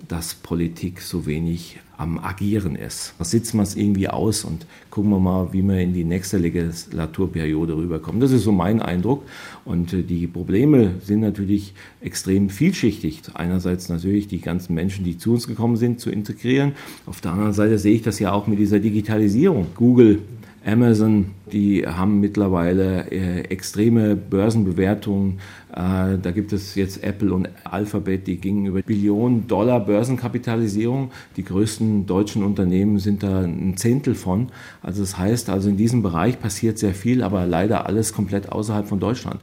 dass 0.08 0.36
Politik 0.36 1.02
so 1.02 1.26
wenig 1.26 1.80
am 1.98 2.20
Agieren 2.20 2.76
ist. 2.76 3.14
Da 3.18 3.26
sitzen 3.26 3.58
wir 3.58 3.64
es 3.64 3.76
irgendwie 3.76 4.08
aus 4.08 4.44
und 4.44 4.66
gucken 4.92 5.10
wir 5.10 5.20
mal, 5.20 5.52
wie 5.52 5.64
wir 5.64 5.80
in 5.80 5.94
die 5.94 6.04
nächste 6.04 6.38
Legislaturperiode 6.38 7.76
rüberkommen. 7.76 8.22
Das 8.22 8.32
ist 8.32 8.44
so 8.44 8.52
mein 8.52 8.82
Eindruck. 8.82 9.24
Und 9.66 9.94
äh, 9.94 10.04
die 10.04 10.28
Probleme 10.28 10.92
sind 11.04 11.22
natürlich 11.22 11.74
extrem 12.02 12.50
vielschichtig. 12.50 13.22
Einerseits 13.34 13.90
natürlich 13.90 14.28
die 14.28 14.42
ganzen 14.42 14.76
Menschen, 14.76 15.04
die 15.04 15.18
zu 15.18 15.34
uns 15.34 15.48
gekommen 15.48 15.76
sind, 15.76 16.00
zu 16.00 16.12
integrieren. 16.12 16.74
Auf 17.06 17.20
der 17.22 17.32
anderen 17.32 17.54
Seite 17.54 17.80
sehe 17.80 17.96
ich 17.96 18.04
das 18.04 18.20
ja 18.20 18.32
auch 18.32 18.48
mit 18.48 18.60
dieser 18.60 18.80
Digitalisierung. 18.80 19.68
Google 19.76 20.20
Amazon, 20.68 21.28
die 21.54 21.88
haben 21.88 22.20
mittlerweile 22.20 23.10
äh, 23.10 23.42
extreme 23.44 24.18
Börsenbewertungen. 24.18 25.40
Äh, 25.72 26.18
da 26.22 26.32
gibt 26.34 26.52
es 26.52 26.76
jetzt 26.76 27.04
Apple 27.04 27.34
und 27.34 27.48
Alphabet, 27.64 28.28
die 28.28 28.36
gingen 28.36 28.66
über 28.66 28.82
Billionen 28.82 29.48
Dollar 29.48 29.80
Börsenkapitalisierung. 29.80 31.12
Die 31.38 31.46
größten 31.46 31.87
deutschen 32.06 32.44
Unternehmen 32.44 33.00
sind 33.00 33.24
da 33.24 33.42
ein 33.42 33.78
Zehntel 33.78 34.16
von. 34.16 34.50
Also 34.82 35.02
das 35.02 35.18
heißt, 35.18 35.50
also 35.50 35.70
in 35.70 35.78
diesem 35.78 36.02
Bereich 36.04 36.40
passiert 36.40 36.78
sehr 36.78 36.94
viel, 36.94 37.24
aber 37.24 37.46
leider 37.46 37.86
alles 37.86 38.14
komplett 38.14 38.50
außerhalb 38.52 38.88
von 38.88 39.00
Deutschland. 39.00 39.40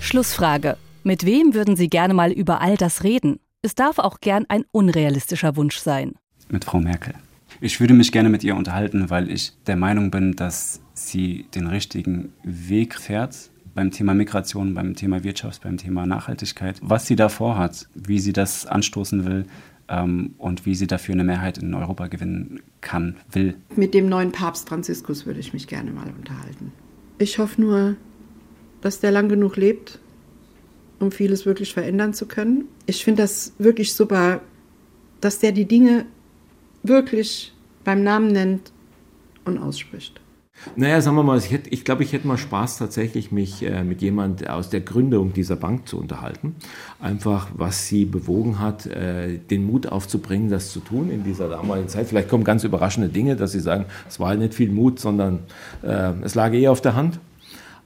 Schlussfrage. 0.00 0.76
Mit 1.04 1.24
wem 1.24 1.54
würden 1.54 1.76
Sie 1.76 1.88
gerne 1.88 2.14
mal 2.14 2.32
über 2.32 2.60
all 2.60 2.76
das 2.76 3.04
reden? 3.04 3.38
Es 3.62 3.74
darf 3.74 3.98
auch 3.98 4.20
gern 4.20 4.44
ein 4.48 4.64
unrealistischer 4.72 5.56
Wunsch 5.56 5.78
sein. 5.78 6.14
Mit 6.48 6.64
Frau 6.64 6.80
Merkel. 6.80 7.14
Ich 7.60 7.78
würde 7.78 7.94
mich 7.94 8.10
gerne 8.10 8.28
mit 8.28 8.42
ihr 8.42 8.56
unterhalten, 8.56 9.10
weil 9.10 9.30
ich 9.30 9.52
der 9.66 9.76
Meinung 9.76 10.10
bin, 10.10 10.34
dass 10.34 10.80
sie 10.94 11.46
den 11.54 11.66
richtigen 11.66 12.32
Weg 12.42 12.94
fährt 12.98 13.50
beim 13.80 13.92
Thema 13.92 14.12
Migration, 14.12 14.74
beim 14.74 14.94
Thema 14.94 15.24
Wirtschaft, 15.24 15.62
beim 15.62 15.78
Thema 15.78 16.04
Nachhaltigkeit. 16.04 16.78
Was 16.82 17.06
sie 17.06 17.16
da 17.16 17.30
vorhat, 17.30 17.88
wie 17.94 18.18
sie 18.18 18.34
das 18.34 18.66
anstoßen 18.66 19.24
will, 19.24 19.46
ähm, 19.88 20.34
und 20.36 20.66
wie 20.66 20.74
sie 20.74 20.86
dafür 20.86 21.14
eine 21.14 21.24
Mehrheit 21.24 21.56
in 21.56 21.72
Europa 21.72 22.08
gewinnen 22.08 22.60
kann, 22.82 23.16
will. 23.32 23.54
Mit 23.76 23.94
dem 23.94 24.10
neuen 24.10 24.32
Papst 24.32 24.68
Franziskus 24.68 25.24
würde 25.24 25.40
ich 25.40 25.54
mich 25.54 25.66
gerne 25.66 25.92
mal 25.92 26.12
unterhalten. 26.14 26.72
Ich 27.16 27.38
hoffe 27.38 27.58
nur, 27.58 27.96
dass 28.82 29.00
der 29.00 29.12
lang 29.12 29.30
genug 29.30 29.56
lebt, 29.56 29.98
um 30.98 31.10
vieles 31.10 31.46
wirklich 31.46 31.72
verändern 31.72 32.12
zu 32.12 32.26
können. 32.26 32.64
Ich 32.84 33.02
finde 33.02 33.22
das 33.22 33.54
wirklich 33.56 33.94
super, 33.94 34.42
dass 35.22 35.38
der 35.38 35.52
die 35.52 35.64
Dinge 35.64 36.04
wirklich 36.82 37.54
beim 37.84 38.02
Namen 38.02 38.30
nennt 38.30 38.72
und 39.46 39.56
ausspricht. 39.56 40.19
Naja, 40.76 41.00
sagen 41.00 41.16
wir 41.16 41.22
mal, 41.22 41.38
ich, 41.38 41.50
hätte, 41.50 41.70
ich 41.70 41.84
glaube, 41.84 42.02
ich 42.02 42.12
hätte 42.12 42.26
mal 42.26 42.36
Spaß 42.36 42.78
tatsächlich, 42.78 43.32
mich 43.32 43.62
äh, 43.62 43.82
mit 43.82 44.02
jemand 44.02 44.48
aus 44.48 44.70
der 44.70 44.80
Gründung 44.80 45.32
dieser 45.32 45.56
Bank 45.56 45.88
zu 45.88 45.98
unterhalten. 45.98 46.54
Einfach, 47.00 47.48
was 47.54 47.86
sie 47.86 48.04
bewogen 48.04 48.58
hat, 48.58 48.86
äh, 48.86 49.38
den 49.38 49.64
Mut 49.64 49.86
aufzubringen, 49.86 50.50
das 50.50 50.70
zu 50.70 50.80
tun 50.80 51.10
in 51.10 51.24
dieser 51.24 51.48
damaligen 51.48 51.88
Zeit. 51.88 52.08
Vielleicht 52.08 52.28
kommen 52.28 52.44
ganz 52.44 52.64
überraschende 52.64 53.08
Dinge, 53.08 53.36
dass 53.36 53.52
sie 53.52 53.60
sagen, 53.60 53.86
es 54.08 54.20
war 54.20 54.28
halt 54.28 54.40
nicht 54.40 54.54
viel 54.54 54.70
Mut, 54.70 55.00
sondern 55.00 55.40
äh, 55.82 56.12
es 56.22 56.34
lag 56.34 56.52
eher 56.52 56.72
auf 56.72 56.80
der 56.80 56.94
Hand. 56.94 57.20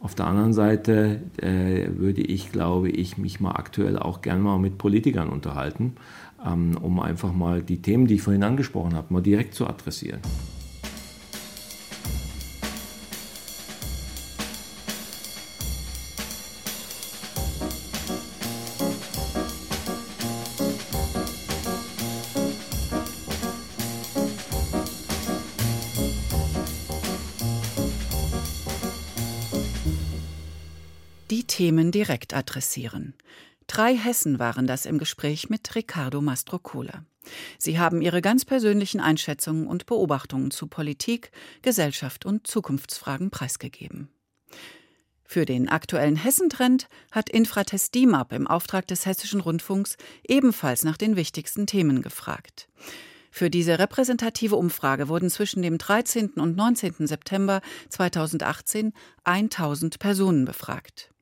Auf 0.00 0.14
der 0.14 0.26
anderen 0.26 0.52
Seite 0.52 1.22
äh, 1.40 1.86
würde 1.96 2.20
ich, 2.20 2.52
glaube 2.52 2.90
ich, 2.90 3.16
mich 3.16 3.40
mal 3.40 3.52
aktuell 3.52 3.98
auch 3.98 4.20
gerne 4.20 4.42
mal 4.42 4.58
mit 4.58 4.76
Politikern 4.76 5.30
unterhalten, 5.30 5.94
ähm, 6.44 6.76
um 6.82 7.00
einfach 7.00 7.32
mal 7.32 7.62
die 7.62 7.80
Themen, 7.80 8.06
die 8.06 8.16
ich 8.16 8.22
vorhin 8.22 8.42
angesprochen 8.42 8.94
habe, 8.94 9.14
mal 9.14 9.22
direkt 9.22 9.54
zu 9.54 9.66
adressieren. 9.66 10.20
Themen 31.64 31.90
direkt 31.90 32.34
adressieren. 32.34 33.14
Drei 33.66 33.96
Hessen 33.96 34.38
waren 34.38 34.66
das 34.66 34.84
im 34.84 34.98
Gespräch 34.98 35.48
mit 35.48 35.74
Riccardo 35.74 36.20
Mastrocola. 36.20 37.06
Sie 37.56 37.78
haben 37.78 38.02
ihre 38.02 38.20
ganz 38.20 38.44
persönlichen 38.44 39.00
Einschätzungen 39.00 39.66
und 39.66 39.86
Beobachtungen 39.86 40.50
zu 40.50 40.66
Politik, 40.66 41.30
Gesellschaft 41.62 42.26
und 42.26 42.46
Zukunftsfragen 42.46 43.30
preisgegeben. 43.30 44.10
Für 45.24 45.46
den 45.46 45.70
aktuellen 45.70 46.16
Hessentrend 46.16 46.86
hat 47.10 47.30
Infratest 47.30 47.94
DIMAP 47.94 48.34
im 48.34 48.46
Auftrag 48.46 48.86
des 48.86 49.06
Hessischen 49.06 49.40
Rundfunks 49.40 49.96
ebenfalls 50.28 50.84
nach 50.84 50.98
den 50.98 51.16
wichtigsten 51.16 51.66
Themen 51.66 52.02
gefragt. 52.02 52.68
Für 53.30 53.48
diese 53.48 53.78
repräsentative 53.78 54.56
Umfrage 54.56 55.08
wurden 55.08 55.30
zwischen 55.30 55.62
dem 55.62 55.78
13. 55.78 56.32
und 56.32 56.56
19. 56.56 57.06
September 57.06 57.62
2018 57.88 58.92
1000 59.24 59.98
Personen 59.98 60.44
befragt. 60.44 61.13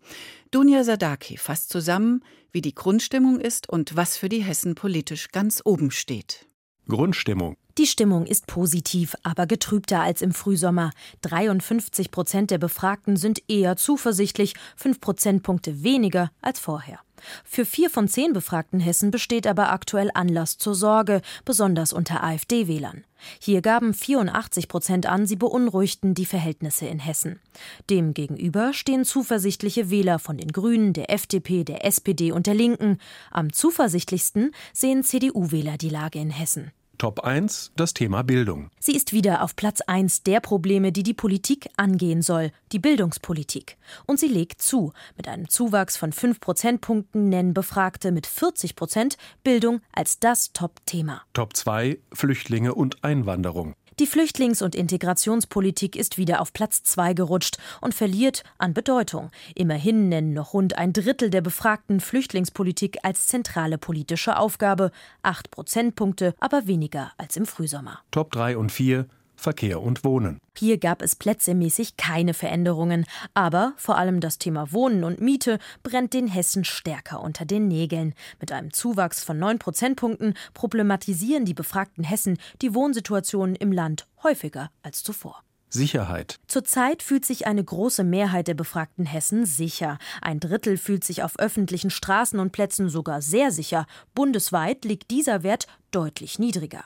Dunja 0.51 0.85
Sadaki 0.85 1.37
fasst 1.37 1.71
zusammen, 1.71 2.23
wie 2.53 2.61
die 2.61 2.75
Grundstimmung 2.75 3.41
ist 3.41 3.69
und 3.69 3.97
was 3.97 4.17
für 4.17 4.29
die 4.29 4.43
Hessen 4.43 4.75
politisch 4.75 5.29
ganz 5.31 5.63
oben 5.65 5.91
steht. 5.91 6.47
Grundstimmung. 6.89 7.57
Die 7.79 7.87
Stimmung 7.87 8.27
ist 8.27 8.47
positiv, 8.47 9.15
aber 9.23 9.47
getrübter 9.47 10.01
als 10.01 10.21
im 10.21 10.33
Frühsommer. 10.33 10.91
53 11.23 12.11
Prozent 12.11 12.51
der 12.51 12.59
Befragten 12.59 13.17
sind 13.17 13.43
eher 13.49 13.77
zuversichtlich, 13.77 14.55
fünf 14.77 15.01
Prozentpunkte 15.01 15.83
weniger 15.83 16.31
als 16.43 16.59
vorher. 16.59 17.01
Für 17.45 17.65
vier 17.65 17.91
von 17.91 18.09
zehn 18.09 18.33
befragten 18.33 18.81
Hessen 18.81 19.11
besteht 19.11 19.47
aber 19.47 19.71
aktuell 19.71 20.11
Anlass 20.15 20.59
zur 20.59 20.75
Sorge, 20.75 21.23
besonders 21.45 21.93
unter 21.93 22.23
AfD-Wählern. 22.23 23.05
Hier 23.41 23.63
gaben 23.63 23.95
84 23.95 24.69
Prozent 24.69 25.07
an, 25.07 25.27
sie 25.27 25.37
beunruhigten 25.37 26.15
die 26.15 26.27
Verhältnisse 26.27 26.87
in 26.87 26.99
Hessen. 26.99 27.41
Demgegenüber 27.89 28.73
stehen 28.73 29.05
zuversichtliche 29.05 29.91
Wähler 29.91 30.19
von 30.19 30.37
den 30.37 30.53
Grünen, 30.53 30.93
der 30.93 31.11
FDP, 31.11 31.65
der 31.65 31.85
SPD 31.85 32.33
und 32.33 32.47
der 32.47 32.55
Linken. 32.55 32.99
Am 33.31 33.53
zuversichtlichsten 33.53 34.53
sehen 34.73 35.05
CDU-Wähler 35.05 35.79
die 35.79 35.91
Lage 35.91 36.19
in 36.19 36.31
Hessen. 36.31 36.73
Top 37.03 37.19
1 37.25 37.73
das 37.75 37.95
Thema 37.95 38.23
Bildung. 38.23 38.71
Sie 38.79 38.95
ist 38.95 39.13
wieder 39.13 39.43
auf 39.43 39.57
Platz 39.57 39.81
1 39.81 40.23
der 40.23 40.39
Probleme, 40.39 40.93
die 40.93 41.03
die 41.03 41.15
Politik 41.15 41.69
angehen 41.77 42.23
soll, 42.23 42.53
die 42.71 42.79
Bildungspolitik. 42.79 43.77
Und 44.07 44.21
sie 44.21 44.29
legt 44.29 44.63
zu. 44.63 44.93
Mit 45.17 45.27
einem 45.27 45.49
Zuwachs 45.49 45.97
von 45.97 46.13
5 46.13 46.39
Prozentpunkten 46.39 47.29
nennen 47.29 47.55
Befragte 47.55 48.13
mit 48.13 48.29
40 48.29 48.77
Prozent 48.77 49.17
Bildung 49.43 49.81
als 49.93 50.21
das 50.21 50.53
Top-Thema. 50.53 51.23
Top 51.33 51.57
2 51.57 51.99
Flüchtlinge 52.13 52.73
und 52.73 53.03
Einwanderung. 53.03 53.75
Die 53.99 54.07
Flüchtlings- 54.07 54.63
und 54.63 54.75
Integrationspolitik 54.75 55.97
ist 55.97 56.17
wieder 56.17 56.41
auf 56.41 56.53
Platz 56.53 56.83
zwei 56.83 57.13
gerutscht 57.13 57.59
und 57.81 57.95
verliert 57.95 58.43
an 58.57 58.73
Bedeutung. 58.73 59.31
Immerhin 59.55 60.09
nennen 60.09 60.33
noch 60.33 60.55
rund 60.55 60.79
ein 60.79 60.93
Drittel 60.93 61.29
der 61.29 61.43
Befragten 61.43 62.01
Flüchtlingspolitik 62.01 62.99
als 63.03 63.27
zentrale 63.27 63.77
politische 63.77 64.39
Aufgabe, 64.39 64.93
acht 65.23 65.51
Prozentpunkte 65.51 66.35
aber 66.41 66.67
weniger 66.67 67.13
als 67.19 67.37
im 67.37 67.45
Frühsommer. 67.45 68.01
Top 68.11 68.31
3 68.33 68.57
und 68.57 68.73
4 68.73 69.07
Verkehr 69.43 69.83
und 69.83 70.05
Wohnen. 70.05 70.39
Hier 70.57 70.79
gab 70.79 71.03
es 71.03 71.17
plätzemäßig 71.17 71.97
keine 71.97 72.35
Veränderungen, 72.35 73.05
aber 73.35 73.75
vor 73.77 73.99
allem 73.99 74.21
das 74.21 74.39
Thema 74.39 74.73
Wohnen 74.73 75.05
und 75.05 75.21
Miete 75.21 75.59
brennt 75.83 76.15
den 76.15 76.29
Hessen 76.29 76.65
stärker 76.65 77.21
unter 77.21 77.45
den 77.45 77.69
Nägeln. 77.69 78.15
Mit 78.41 78.53
einem 78.53 78.73
Zuwachs 78.73 79.23
von 79.25 79.39
neun 79.39 79.59
Prozentpunkten 79.59 80.35
problematisieren 80.55 81.45
die 81.45 81.55
befragten 81.55 82.05
Hessen 82.05 82.39
die 82.63 82.75
Wohnsituation 82.75 83.55
im 83.55 83.73
Land 83.73 84.07
häufiger 84.23 84.71
als 84.83 85.03
zuvor. 85.03 85.43
Sicherheit. 85.73 86.39
Zurzeit 86.47 87.03
fühlt 87.03 87.25
sich 87.25 87.47
eine 87.47 87.65
große 87.65 88.05
Mehrheit 88.05 88.47
der 88.47 88.55
befragten 88.55 89.07
Hessen 89.07 89.47
sicher. 89.47 89.99
Ein 90.21 90.39
Drittel 90.39 90.77
fühlt 90.77 91.03
sich 91.03 91.23
auf 91.23 91.39
öffentlichen 91.39 91.91
Straßen 91.91 92.39
und 92.39 92.53
Plätzen 92.53 92.89
sogar 92.89 93.23
sehr 93.23 93.51
sicher. 93.51 93.87
Bundesweit 94.15 94.85
liegt 94.85 95.11
dieser 95.11 95.43
Wert 95.43 95.67
deutlich 95.91 96.39
niedriger. 96.39 96.85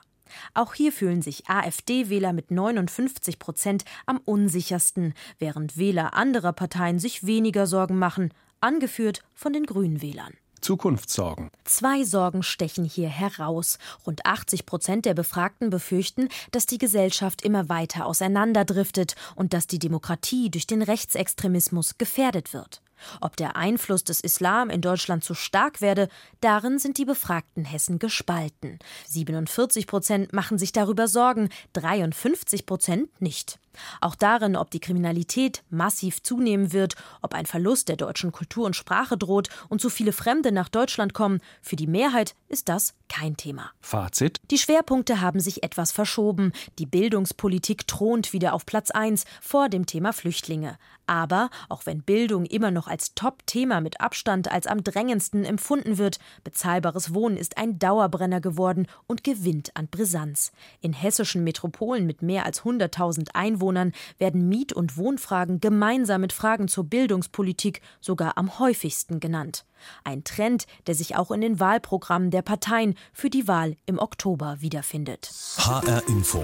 Auch 0.54 0.74
hier 0.74 0.92
fühlen 0.92 1.22
sich 1.22 1.48
AfD-Wähler 1.48 2.32
mit 2.32 2.50
59 2.50 3.38
Prozent 3.38 3.84
am 4.06 4.20
unsichersten, 4.24 5.14
während 5.38 5.76
Wähler 5.76 6.14
anderer 6.14 6.52
Parteien 6.52 6.98
sich 6.98 7.26
weniger 7.26 7.66
Sorgen 7.66 7.98
machen, 7.98 8.32
angeführt 8.60 9.22
von 9.34 9.52
den 9.52 9.66
Grünen-Wählern. 9.66 10.32
Zukunftssorgen. 10.60 11.50
Zwei 11.64 12.02
Sorgen 12.02 12.42
stechen 12.42 12.84
hier 12.84 13.08
heraus. 13.08 13.78
Rund 14.06 14.26
80 14.26 14.66
Prozent 14.66 15.04
der 15.06 15.14
Befragten 15.14 15.70
befürchten, 15.70 16.28
dass 16.50 16.66
die 16.66 16.78
Gesellschaft 16.78 17.42
immer 17.42 17.68
weiter 17.68 18.06
auseinanderdriftet 18.06 19.14
und 19.36 19.52
dass 19.52 19.66
die 19.66 19.78
Demokratie 19.78 20.50
durch 20.50 20.66
den 20.66 20.82
Rechtsextremismus 20.82 21.98
gefährdet 21.98 22.52
wird. 22.52 22.80
Ob 23.20 23.36
der 23.36 23.56
Einfluss 23.56 24.04
des 24.04 24.20
Islam 24.20 24.70
in 24.70 24.80
Deutschland 24.80 25.24
zu 25.24 25.34
stark 25.34 25.80
werde, 25.80 26.08
darin 26.40 26.78
sind 26.78 26.98
die 26.98 27.04
befragten 27.04 27.64
Hessen 27.64 27.98
gespalten. 27.98 28.78
47 29.06 29.86
Prozent 29.86 30.32
machen 30.32 30.58
sich 30.58 30.72
darüber 30.72 31.08
Sorgen, 31.08 31.48
53 31.74 32.66
Prozent 32.66 33.20
nicht. 33.20 33.58
Auch 34.00 34.14
darin, 34.14 34.56
ob 34.56 34.70
die 34.70 34.80
Kriminalität 34.80 35.62
massiv 35.70 36.22
zunehmen 36.22 36.72
wird, 36.72 36.94
ob 37.22 37.34
ein 37.34 37.46
Verlust 37.46 37.88
der 37.88 37.96
deutschen 37.96 38.32
Kultur 38.32 38.66
und 38.66 38.76
Sprache 38.76 39.16
droht 39.16 39.48
und 39.68 39.80
zu 39.80 39.90
viele 39.90 40.12
Fremde 40.12 40.52
nach 40.52 40.68
Deutschland 40.68 41.14
kommen, 41.14 41.40
für 41.62 41.76
die 41.76 41.86
Mehrheit 41.86 42.34
ist 42.48 42.68
das 42.68 42.94
kein 43.08 43.36
Thema. 43.36 43.70
Fazit? 43.80 44.40
Die 44.50 44.58
Schwerpunkte 44.58 45.20
haben 45.20 45.40
sich 45.40 45.62
etwas 45.62 45.92
verschoben. 45.92 46.52
Die 46.78 46.86
Bildungspolitik 46.86 47.86
thront 47.86 48.32
wieder 48.32 48.54
auf 48.54 48.66
Platz 48.66 48.90
1 48.90 49.24
vor 49.40 49.68
dem 49.68 49.86
Thema 49.86 50.12
Flüchtlinge. 50.12 50.78
Aber 51.06 51.50
auch 51.68 51.86
wenn 51.86 52.02
Bildung 52.02 52.46
immer 52.46 52.70
noch 52.70 52.88
als 52.88 53.14
Top-Thema 53.14 53.80
mit 53.80 54.00
Abstand 54.00 54.50
als 54.50 54.66
am 54.66 54.82
drängendsten 54.82 55.44
empfunden 55.44 55.98
wird, 55.98 56.18
bezahlbares 56.42 57.14
Wohnen 57.14 57.36
ist 57.36 57.58
ein 57.58 57.78
Dauerbrenner 57.78 58.40
geworden 58.40 58.86
und 59.06 59.22
gewinnt 59.22 59.76
an 59.76 59.88
Brisanz. 59.88 60.52
In 60.80 60.92
hessischen 60.92 61.44
Metropolen 61.44 62.06
mit 62.06 62.22
mehr 62.22 62.44
als 62.44 62.62
100.000 62.62 63.30
Einwohnern 63.34 63.92
werden 64.18 64.48
Miet- 64.48 64.72
und 64.72 64.96
Wohnfragen 64.96 65.60
gemeinsam 65.60 66.20
mit 66.22 66.32
Fragen 66.32 66.68
zur 66.68 66.84
Bildungspolitik 66.84 67.80
sogar 68.00 68.36
am 68.36 68.58
häufigsten 68.58 69.20
genannt. 69.20 69.64
Ein 70.04 70.24
Trend, 70.24 70.66
der 70.86 70.94
sich 70.94 71.16
auch 71.16 71.30
in 71.30 71.40
den 71.40 71.60
Wahlprogrammen 71.60 72.30
der 72.30 72.42
Parteien 72.42 72.94
für 73.12 73.30
die 73.30 73.46
Wahl 73.46 73.76
im 73.86 73.98
Oktober 73.98 74.56
wiederfindet. 74.60 75.30
HR 75.58 76.02
Info. 76.08 76.42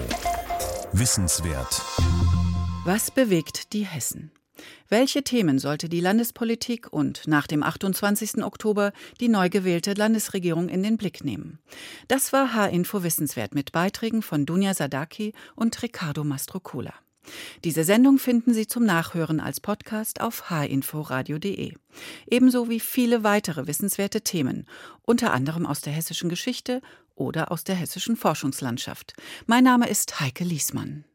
Wissenswert. 0.91 1.81
Was 2.85 3.11
bewegt 3.11 3.73
die 3.73 3.85
Hessen? 3.85 4.31
Welche 4.89 5.23
Themen 5.23 5.59
sollte 5.59 5.89
die 5.89 5.99
Landespolitik 5.99 6.91
und 6.91 7.27
nach 7.27 7.47
dem 7.47 7.63
28. 7.63 8.43
Oktober 8.43 8.93
die 9.19 9.29
neu 9.29 9.49
gewählte 9.49 9.93
Landesregierung 9.93 10.69
in 10.69 10.83
den 10.83 10.97
Blick 10.97 11.23
nehmen? 11.23 11.59
Das 12.07 12.33
war 12.33 12.53
H-Info 12.53 13.03
Wissenswert 13.03 13.55
mit 13.55 13.71
Beiträgen 13.71 14.21
von 14.21 14.45
Dunja 14.45 14.73
Sadaki 14.73 15.33
und 15.55 15.81
Riccardo 15.81 16.23
Mastrocola. 16.23 16.93
Diese 17.63 17.83
Sendung 17.83 18.19
finden 18.19 18.53
Sie 18.53 18.67
zum 18.67 18.83
Nachhören 18.83 19.39
als 19.39 19.59
Podcast 19.59 20.21
auf 20.21 20.49
hinforadio.de. 20.49 21.73
Ebenso 22.27 22.69
wie 22.69 22.79
viele 22.79 23.23
weitere 23.23 23.67
wissenswerte 23.67 24.21
Themen, 24.21 24.67
unter 25.03 25.33
anderem 25.33 25.65
aus 25.65 25.81
der 25.81 25.93
hessischen 25.93 26.29
Geschichte 26.29 26.81
oder 27.15 27.51
aus 27.51 27.63
der 27.63 27.75
hessischen 27.75 28.15
Forschungslandschaft. 28.15 29.13
Mein 29.45 29.63
Name 29.63 29.87
ist 29.87 30.19
Heike 30.19 30.43
Liesmann. 30.43 31.05